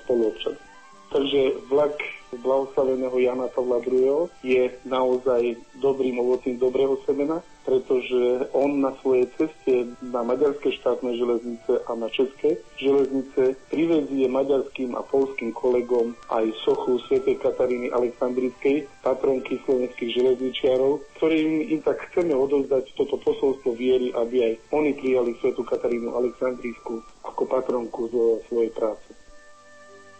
[0.04, 0.67] spoluobčanom.
[1.08, 1.96] Takže vlak
[2.36, 4.28] blahoslaveného Jana Pavla II.
[4.44, 11.80] je naozaj dobrým ovocím dobrého semena, pretože on na svojej ceste na maďarské štátne železnice
[11.88, 17.24] a na české železnice privezie maďarským a polským kolegom aj sochu Sv.
[17.40, 24.52] Kataríny Aleksandrickej, patronky slovenských železničiarov, ktorým im tak chceme odovzdať toto posolstvo viery, aby aj
[24.72, 25.56] oni prijali Sv.
[25.56, 29.27] Katarínu Aleksandrijskú ako patronku zo svojej práce.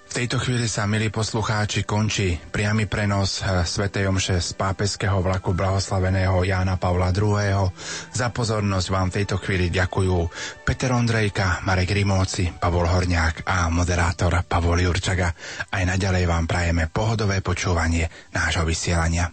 [0.08, 3.92] V tejto chvíli sa, milí poslucháči, končí priamy prenos eh, Sv.
[3.92, 7.68] Omše z pápežského vlaku blahoslaveného Jána Pavla II.
[8.16, 10.16] Za pozornosť vám v tejto chvíli ďakujú
[10.64, 15.28] Peter Ondrejka, Marek Rimóci, Pavol Horňák a moderátor Pavol Jurčaga.
[15.68, 19.28] Aj naďalej vám prajeme pohodové počúvanie nášho vysielania.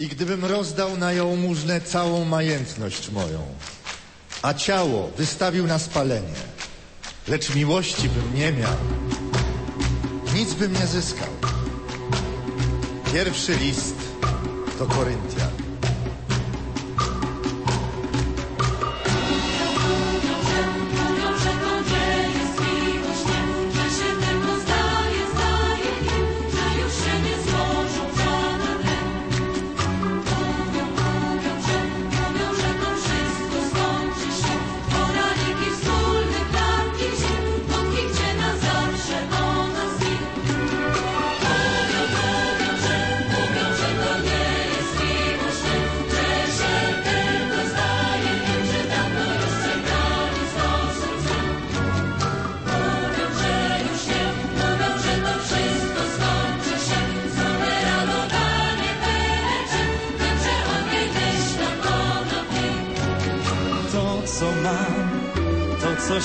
[0.00, 3.44] I gdybym rozdał na jałmużnę całą majętność moją,
[4.42, 6.63] a ciało wystawił na spalenie,
[7.28, 8.76] lecz miłości bym nie miał,
[10.34, 11.28] nic bym nie zyskał.
[13.12, 13.96] Pierwszy list
[14.78, 15.63] do Koryntian.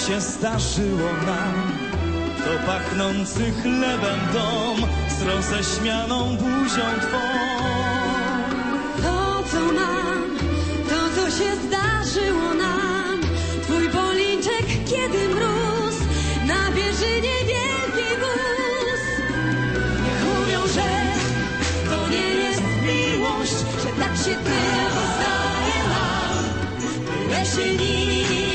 [0.09, 1.77] Się zdarzyło nam.
[2.37, 7.19] To pachnący chlebem dom z roześmianą buzią twą.
[9.03, 10.37] To, co mam,
[10.89, 13.21] to, co się zdarzyło nam.
[13.63, 15.95] Twój policzek, kiedy mróz
[16.47, 19.03] na wierzynie wielkiej wóz.
[20.03, 20.89] Niech mówią, że
[21.89, 26.43] to nie jest miłość, że tak się tylko zdaje nam.
[27.27, 28.48] Byle się nie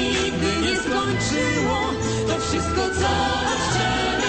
[1.35, 1.81] skończyło,
[2.29, 3.09] to wszystko, co
[3.53, 4.24] od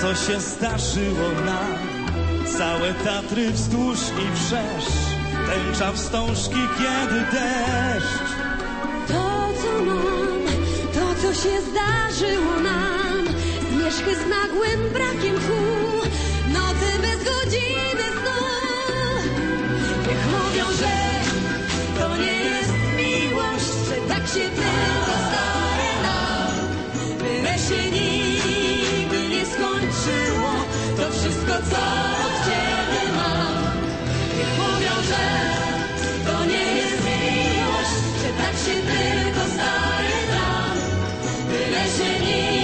[0.00, 1.78] co się zdarzyło nam.
[2.58, 4.92] Całe Tatry wzdłuż i wszerz,
[5.50, 8.30] tęcza wstążki, kiedy deszcz.
[9.08, 10.42] To, co mam,
[10.94, 13.24] to, co się zdarzyło nam,
[13.72, 15.62] zmierzchy z nagłym brakiem tchu,
[16.52, 18.40] nocy bez godziny snu.
[20.08, 20.94] Niech mówią, że
[22.00, 26.52] to nie jest miłość, że tak się tylko zdaje nam.
[27.22, 28.19] Nie
[30.96, 31.82] to wszystko, co
[32.26, 33.54] od ciebie mam.
[34.58, 35.24] Mówią, że
[36.24, 40.76] to nie jest miłość, że tak się tylko zdaje nam.
[41.48, 42.59] Byle się nigdy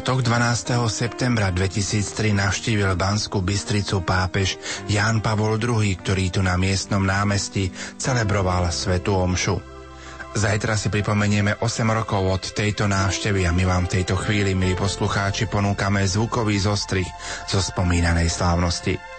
[0.00, 0.80] piatok 12.
[0.88, 4.56] septembra 2003 navštívil Banskú Bystricu pápež
[4.88, 7.68] Ján Pavol II, ktorý tu na miestnom námestí
[8.00, 9.60] celebroval Svetu Omšu.
[10.32, 14.72] Zajtra si pripomenieme 8 rokov od tejto návštevy a my vám v tejto chvíli, milí
[14.72, 17.04] poslucháči, ponúkame zvukový zostrih
[17.44, 19.09] zo spomínanej slávnosti.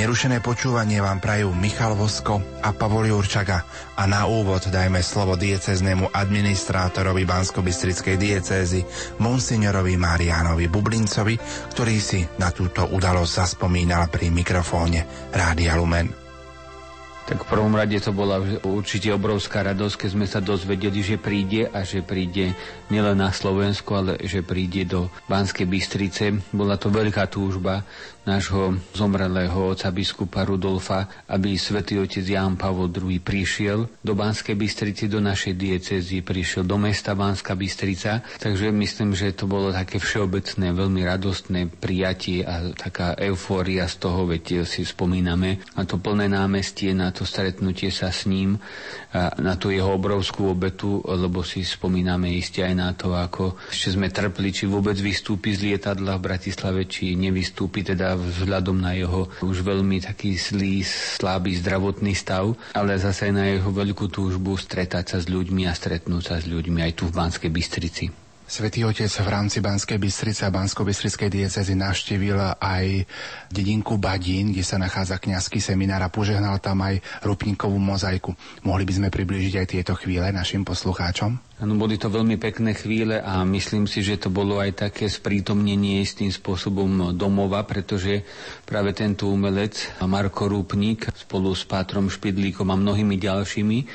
[0.00, 3.62] Nerušené počúvanie vám prajú Michal Vosko a Pavol Jurčaga
[3.94, 8.80] a na úvod dajme slovo dieceznému administrátorovi Bansko-Bystrickej diecézy
[9.22, 11.36] monsignorovi Marianovi Bublincovi,
[11.76, 16.22] ktorý si na túto udalosť zaspomínal pri mikrofóne Rádia Lumen.
[17.22, 21.70] Tak v prvom rade to bola určite obrovská radosť, keď sme sa dozvedeli, že príde
[21.70, 22.50] a že príde
[22.90, 26.34] nielen na Slovensku, ale že príde do Banskej Bystrice.
[26.50, 27.86] Bola to veľká túžba
[28.22, 35.10] nášho zomrelého oca biskupa Rudolfa, aby svätý otec Ján Pavol II prišiel do Banskej Bystrici,
[35.10, 38.22] do našej diecezy, prišiel do mesta Banská Bystrica.
[38.38, 44.30] Takže myslím, že to bolo také všeobecné, veľmi radostné prijatie a taká eufória z toho,
[44.30, 48.62] veď si spomíname na to plné námestie, na to stretnutie sa s ním,
[49.12, 53.98] a na tú jeho obrovskú obetu, lebo si spomíname iste aj na to, ako ešte
[53.98, 59.28] sme trpli, či vôbec vystúpi z lietadla v Bratislave, či nevystúpi teda vzhľadom na jeho
[59.42, 65.18] už veľmi taký zlý, slabý zdravotný stav, ale zase na jeho veľkú túžbu stretať sa
[65.20, 68.06] s ľuďmi a stretnúť sa s ľuďmi aj tu v Banskej Bystrici.
[68.52, 73.08] Svetý Otec v rámci Banskej Bystrice a Bansko-Bystrickej diecezy navštívil aj
[73.48, 78.36] dedinku Badín, kde sa nachádza kňazský seminár a požehnal tam aj rupníkovú mozaiku.
[78.60, 81.32] Mohli by sme priblížiť aj tieto chvíle našim poslucháčom?
[81.62, 86.02] Ano, boli to veľmi pekné chvíle a myslím si, že to bolo aj také sprítomnenie
[86.02, 88.26] istým spôsobom domova, pretože
[88.66, 93.86] práve tento umelec Marko Rúpnik spolu s Pátrom Špidlíkom a mnohými ďalšími e,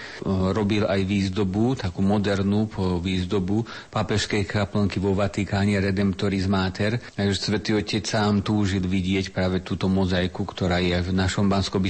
[0.56, 2.72] robil aj výzdobu, takú modernú
[3.04, 7.04] výzdobu pápežskej kaplnky vo Vatikáne Redemptoris Mater.
[7.20, 11.84] Takže Svetý Otec sám túžil vidieť práve túto mozaiku, ktorá je v našom bansko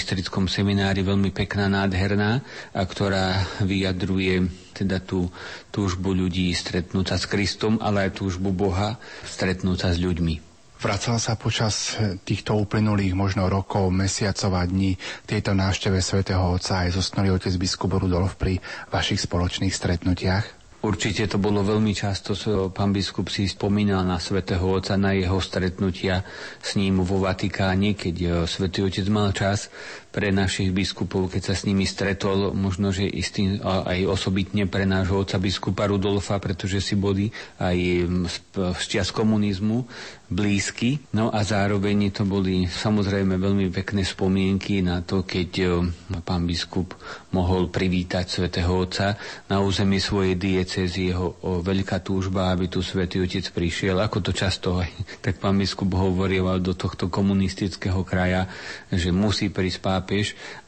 [0.50, 2.42] seminári veľmi pekná, nádherná
[2.74, 5.34] a ktorá vyjadruje teda tú
[5.74, 10.48] túžbu ľudí stretnúť sa s Kristom, ale aj túžbu Boha stretnúť sa s ľuďmi.
[10.78, 14.94] Vracal sa počas týchto uplynulých možno rokov, mesiacov a dní
[15.26, 18.62] tejto návšteve svätého Otca aj zosnulý otec biskup Rudolf pri
[18.94, 20.58] vašich spoločných stretnutiach?
[20.78, 22.38] Určite to bolo veľmi často,
[22.70, 26.22] pán biskup si spomínal na svätého Otca, na jeho stretnutia
[26.62, 29.74] s ním vo Vatikáne, keď eh, svätý Otec mal čas
[30.18, 35.22] pre našich biskupov, keď sa s nimi stretol, možno, že istý, aj osobitne pre nášho
[35.22, 37.30] oca biskupa Rudolfa, pretože si boli
[37.62, 37.78] aj
[38.82, 39.86] z čias komunizmu
[40.28, 40.98] blízky.
[41.14, 45.66] No a zároveň to boli samozrejme veľmi pekné spomienky na to, keď e,
[46.26, 46.98] pán biskup
[47.32, 49.16] mohol privítať svätého Otca
[49.48, 54.02] na území svojej diecezy jeho veľká túžba, aby tu svätý Otec prišiel.
[54.02, 54.90] Ako to často aj
[55.22, 58.50] tak pán biskup hovoril do tohto komunistického kraja,
[58.92, 60.07] že musí prísť pápež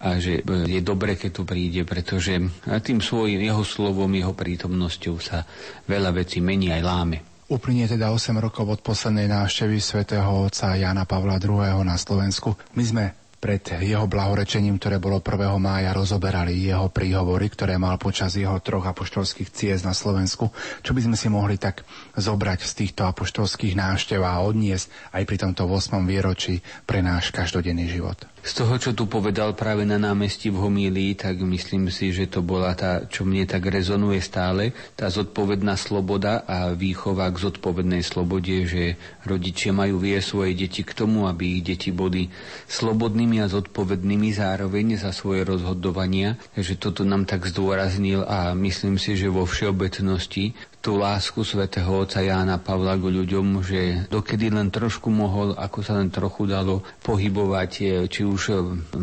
[0.03, 2.37] a že je dobre, keď tu príde, pretože
[2.83, 5.47] tým svojím jeho slovom, jeho prítomnosťou sa
[5.87, 7.17] veľa vecí mení aj láme.
[7.49, 11.81] Uplynie teda 8 rokov od poslednej návštevy svätého otca Jana Pavla II.
[11.81, 12.53] na Slovensku.
[12.77, 13.05] My sme
[13.39, 15.57] pred jeho blahorečením, ktoré bolo 1.
[15.63, 20.51] mája, rozoberali jeho príhovory, ktoré mal počas jeho troch apoštolských ciest na Slovensku.
[20.83, 21.87] Čo by sme si mohli tak
[22.19, 26.03] zobrať z týchto apoštolských návštev a odniesť aj pri tomto 8.
[26.03, 28.19] výročí pre náš každodenný život?
[28.39, 32.39] Z toho, čo tu povedal práve na námestí v Homílii, tak myslím si, že to
[32.39, 38.63] bola tá, čo mne tak rezonuje stále, tá zodpovedná sloboda a výchova k zodpovednej slobode,
[38.63, 38.95] že
[39.27, 42.31] rodičia majú vie svoje deti k tomu, aby ich deti boli
[42.71, 46.39] slobodnými a zodpovednými zároveň za svoje rozhodovania.
[46.55, 52.23] Takže toto nám tak zdôraznil a myslím si, že vo všeobecnosti tú lásku svätého Otca
[52.23, 57.71] Jána Pavla k ľuďom, že dokedy len trošku mohol, ako sa len trochu dalo pohybovať,
[57.79, 58.55] e, či už e,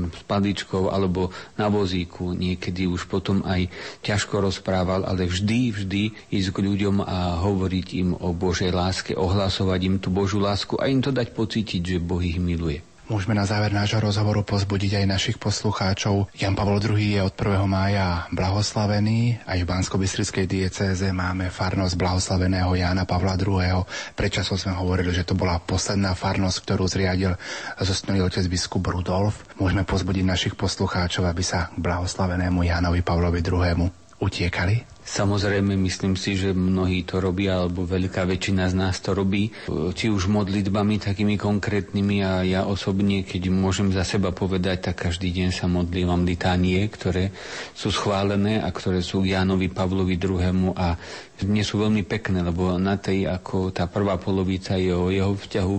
[0.08, 1.28] s paličkou alebo
[1.60, 3.68] na vozíku, niekedy už potom aj
[4.00, 9.80] ťažko rozprával, ale vždy, vždy ísť k ľuďom a hovoriť im o Božej láske, ohlasovať
[9.84, 12.95] im tú Božú lásku a im to dať pocítiť, že Boh ich miluje.
[13.06, 16.26] Môžeme na záver nášho rozhovoru pozbudiť aj našich poslucháčov.
[16.34, 17.62] Jan Pavol II je od 1.
[17.70, 19.46] mája blahoslavený.
[19.46, 19.94] Aj v bansko
[20.42, 23.86] diecéze máme farnosť blahoslaveného Jana Pavla II.
[24.18, 27.38] Predčasom sme hovorili, že to bola posledná farnosť, ktorú zriadil
[27.78, 29.54] zostnulý otec biskup Rudolf.
[29.54, 34.96] Môžeme pozbudiť našich poslucháčov, aby sa k blahoslavenému Jánovi Pavlovi II utiekali?
[35.06, 40.10] Samozrejme, myslím si, že mnohí to robia, alebo veľká väčšina z nás to robí, či
[40.10, 45.48] už modlitbami takými konkrétnymi a ja osobne, keď môžem za seba povedať, tak každý deň
[45.54, 47.30] sa modlívam litánie, ktoré
[47.70, 50.74] sú schválené a ktoré sú Jánovi Pavlovi II.
[50.74, 50.98] a
[51.46, 55.78] nie sú veľmi pekné, lebo na tej, ako tá prvá polovica je jeho vzťahu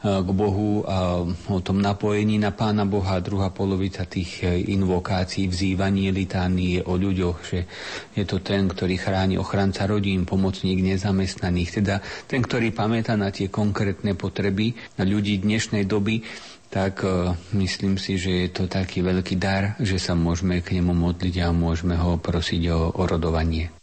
[0.00, 3.20] k Bohu a o tom napojení na Pána Boha.
[3.20, 7.68] Druhá polovica tých e, invokácií, vzývaní litány je o ľuďoch, že
[8.16, 13.52] je to ten, ktorý chráni ochranca rodín, pomocník nezamestnaných, teda ten, ktorý pamätá na tie
[13.52, 16.24] konkrétne potreby na ľudí dnešnej doby,
[16.70, 20.94] tak uh, myslím si, že je to taký veľký dar, že sa môžeme k nemu
[20.94, 23.74] modliť a môžeme ho prosiť o, o rodovanie.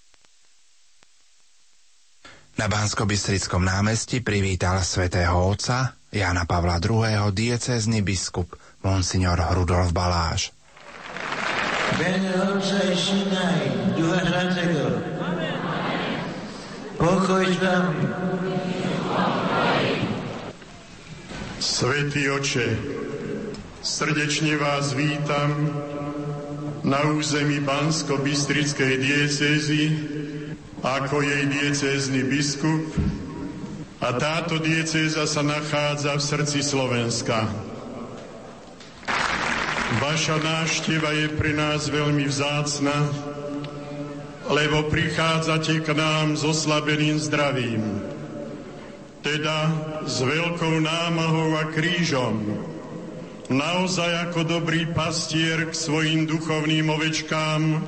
[2.57, 3.05] Na bansko
[3.59, 7.31] námestí privítal svätého Otca Jana Pavla II.
[7.35, 10.55] diecézny biskup Monsignor Rudolf Baláš.
[16.97, 18.05] Pokoj s vami.
[21.59, 22.67] Svetý oče,
[23.83, 25.69] srdečne vás vítam
[26.87, 29.83] na území Bansko-Bystrickej diecézy
[30.85, 32.81] ako jej diecézny biskup
[33.97, 37.49] a táto diecéza sa nachádza v srdci Slovenska.
[39.97, 42.93] Vaša návšteva je pre nás veľmi vzácna,
[44.53, 48.05] lebo prichádzate k nám s oslabeným zdravím,
[49.25, 49.57] teda
[50.05, 52.37] s veľkou námahou a krížom,
[53.49, 57.81] naozaj ako dobrý pastier k svojim duchovným ovečkám,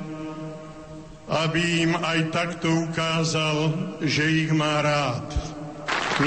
[1.30, 5.59] aby im aj takto ukázal, že ich má rád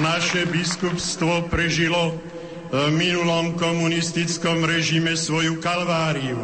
[0.00, 2.16] naše biskupstvo prežilo
[2.72, 6.40] v minulom komunistickom režime svoju kalváriu,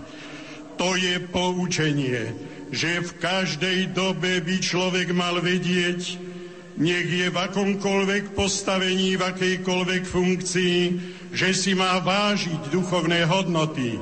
[0.80, 2.24] To je poučenie,
[2.72, 6.16] že v každej dobe by človek mal vedieť,
[6.80, 10.80] nech je v akomkoľvek postavení, v akejkoľvek funkcii,
[11.36, 14.00] že si má vážiť duchovné hodnoty.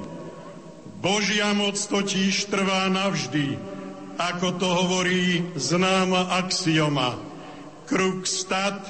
[1.02, 3.75] Božia moc totiž trvá navždy
[4.16, 7.20] ako to hovorí známa axioma.
[7.86, 8.82] Kruk stat,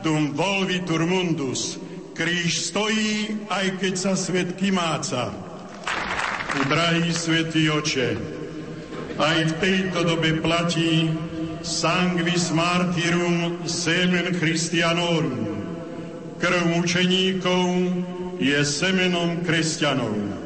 [0.00, 1.78] dum volvitur mundus.
[2.14, 5.34] Kríž stojí, aj keď sa svet kymáca.
[6.70, 8.14] Drahý svetý oče,
[9.18, 11.10] aj v tejto dobe platí
[11.66, 15.50] sanguis martyrum semen Christianorum.
[16.38, 17.66] Krv mučeníkov
[18.38, 20.43] je semenom kresťanov.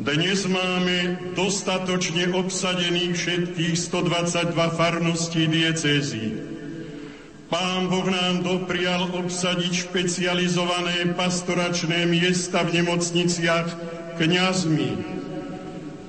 [0.00, 6.40] Dnes máme dostatočne obsadených všetkých 122 farností diecézy.
[7.52, 13.68] Pán Boh nám doprial obsadiť špecializované pastoračné miesta v nemocniciach
[14.16, 14.90] kňazmi.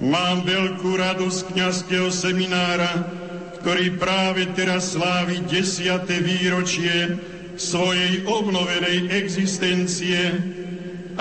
[0.07, 3.11] Mám veľkú radosť kňazského seminára,
[3.59, 7.19] ktorý práve teraz slávi desiate výročie
[7.59, 10.60] svojej obnovenej existencie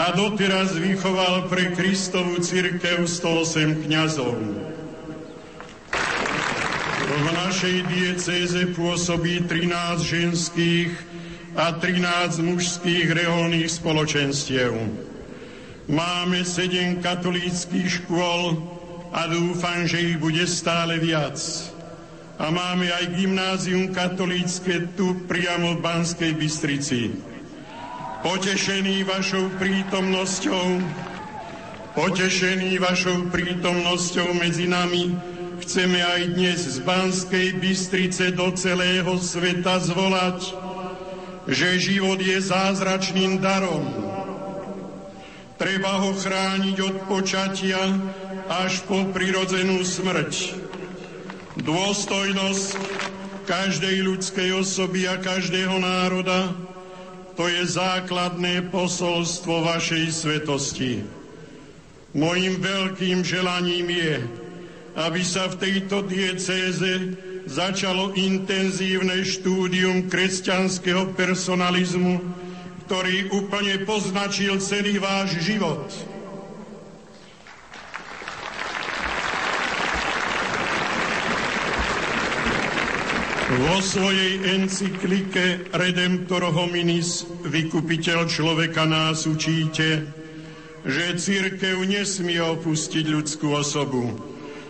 [0.01, 4.33] a doteraz vychoval pre Kristovú církev 108 kňazov.
[7.11, 10.89] V našej diecéze pôsobí 13 ženských
[11.53, 14.73] a 13 mužských reholných spoločenstiev.
[15.91, 18.57] Máme 7 katolíckých škôl
[19.13, 21.37] a dúfam, že ich bude stále viac.
[22.41, 27.30] A máme aj gymnázium katolícke tu priamo v Banskej Bystrici.
[28.21, 30.69] Potešený vašou prítomnosťou,
[31.97, 35.17] potešený vašou prítomnosťou medzi nami,
[35.65, 40.53] chceme aj dnes z Banskej Bystrice do celého sveta zvolať,
[41.49, 43.89] že život je zázračným darom.
[45.57, 47.81] Treba ho chrániť od počatia
[48.53, 50.61] až po prirodzenú smrť.
[51.57, 52.77] Dôstojnosť
[53.49, 56.69] každej ľudskej osoby a každého národa
[57.41, 61.01] to je základné posolstvo vašej svetosti.
[62.13, 64.21] Mojím veľkým želaním je,
[65.01, 67.17] aby sa v tejto diecéze
[67.49, 72.21] začalo intenzívne štúdium kresťanského personalizmu,
[72.85, 75.89] ktorý úplne poznačil celý váš život.
[83.51, 90.07] Vo svojej encyklike Redemptor hominis, vykupiteľ človeka nás učíte,
[90.87, 94.15] že církev nesmie opustiť ľudskú osobu,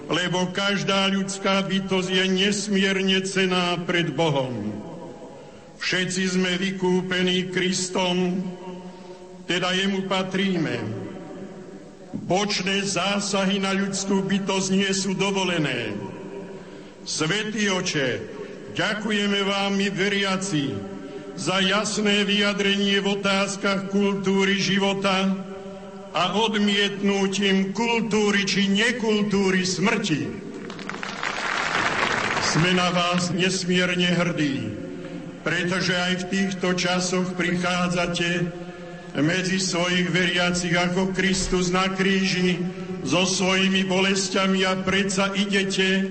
[0.09, 4.73] lebo každá ľudská bytosť je nesmierne cená pred Bohom.
[5.77, 8.41] Všetci sme vykúpení Kristom,
[9.45, 10.81] teda jemu patríme.
[12.17, 15.93] Bočné zásahy na ľudskú bytosť nie sú dovolené.
[17.05, 18.40] Svetý oče,
[18.71, 20.71] Ďakujeme vám, my veriaci,
[21.35, 25.35] za jasné vyjadrenie v otázkach kultúry života
[26.15, 30.23] a odmietnutím kultúry či nekultúry smrti.
[32.51, 34.71] Sme na vás nesmierne hrdí,
[35.43, 38.51] pretože aj v týchto časoch prichádzate
[39.19, 42.63] medzi svojich veriacich ako Kristus na kríži
[43.03, 46.11] so svojimi bolestiami a predsa idete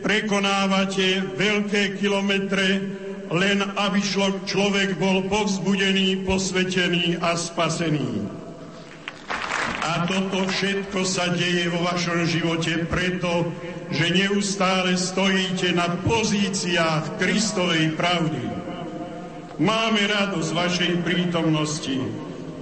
[0.00, 2.80] prekonávate veľké kilometre,
[3.28, 4.00] len aby
[4.48, 8.24] človek bol povzbudený, posvetený a spasený.
[9.88, 13.48] A toto všetko sa deje vo vašom živote preto,
[13.88, 18.44] že neustále stojíte na pozíciách Kristovej pravdy.
[19.58, 21.98] Máme radosť vašej prítomnosti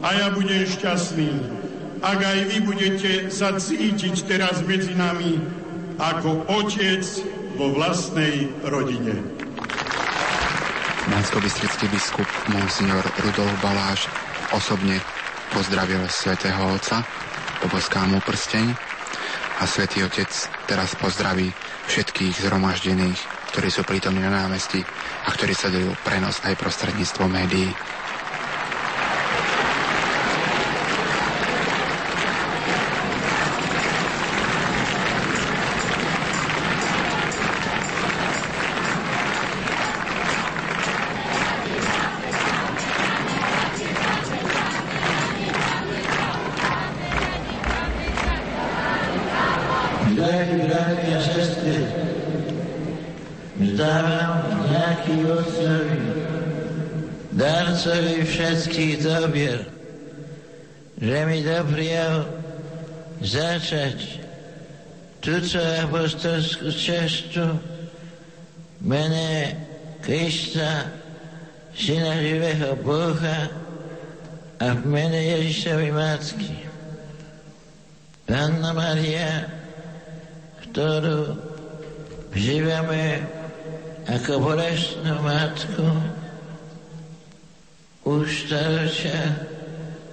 [0.00, 1.30] a ja budem šťastný,
[2.00, 5.65] ak aj vy budete sa cítiť teraz medzi nami
[5.97, 7.05] ako otec
[7.56, 9.16] vo vlastnej rodine.
[11.06, 14.10] Bansko-Bystrický biskup Monsignor Rudolf Baláš
[14.52, 15.01] osobne
[15.55, 17.01] pozdravil svätého Otca,
[17.64, 18.77] poboská mu prsteň
[19.56, 20.28] a svätý Otec
[20.68, 21.48] teraz pozdraví
[21.89, 23.20] všetkých zhromaždených,
[23.55, 24.85] ktorí sú prítomní na námestí
[25.24, 27.73] a ktorí sledujú prenos aj prostredníctvom médií.
[58.66, 59.62] Všetkých dobier,
[60.98, 62.26] že mi doprial
[63.22, 64.26] začať
[65.22, 67.47] túto apostolskú cestu
[68.82, 69.55] mene
[70.02, 70.90] Krista,
[71.78, 73.55] Syna živého Boha
[74.59, 76.56] a v mene Ježišovej Matky.
[78.26, 79.47] Panna Maria,
[80.66, 81.38] ktorú
[82.34, 83.22] žívame
[84.10, 86.15] ako bolestnú matku,
[88.07, 89.35] staršia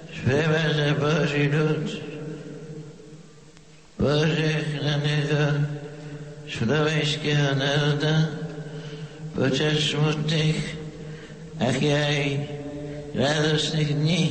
[0.09, 1.85] sprevádza Boží ľud,
[4.01, 5.69] požehnaného
[6.49, 8.33] slovenského národa
[9.37, 10.57] počas smutných,
[11.61, 12.17] ak aj
[13.13, 14.25] radostných dní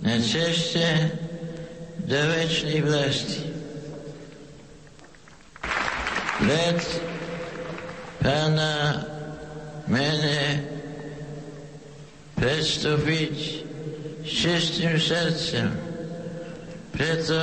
[0.00, 0.88] na ceste
[2.00, 3.44] do väčšnej vlasti.
[6.40, 6.80] Pred
[8.24, 9.04] pána
[9.84, 10.77] mene
[12.38, 13.36] prestúpiť
[14.22, 15.68] s čistým srdcem.
[16.94, 17.38] Preto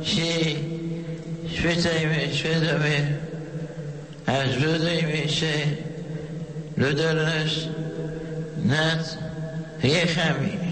[0.00, 0.32] si
[1.46, 3.00] spýtajme svedomie
[4.26, 5.54] a zbudujmy się
[6.76, 7.70] ludolność
[8.66, 9.00] nad
[9.80, 10.66] hriechami.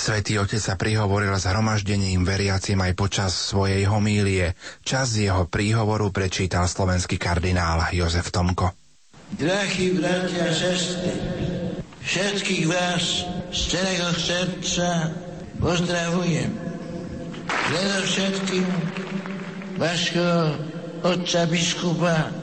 [0.00, 4.56] Svetý Otec sa prihovoril zhromaždením veriacim aj počas svojej homílie.
[4.80, 8.79] Čas jeho príhovoru prečítal slovenský kardinál Jozef Tomko.
[9.38, 11.14] Drahí bratia a sestry,
[12.02, 13.22] všetkých vás
[13.54, 15.14] z celého srdca
[15.62, 16.50] pozdravujem.
[17.46, 18.66] Predovšetkým
[19.78, 20.58] vašho
[21.06, 22.34] otca biskupa,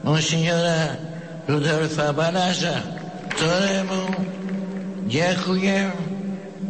[0.00, 0.96] monsignora
[1.44, 2.80] Rudolfa Baláža,
[3.36, 4.02] ktorému
[5.12, 5.88] ďakujem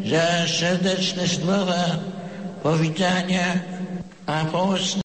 [0.03, 2.03] za srdečné slova
[2.67, 3.63] powitania
[4.27, 4.99] a pomocne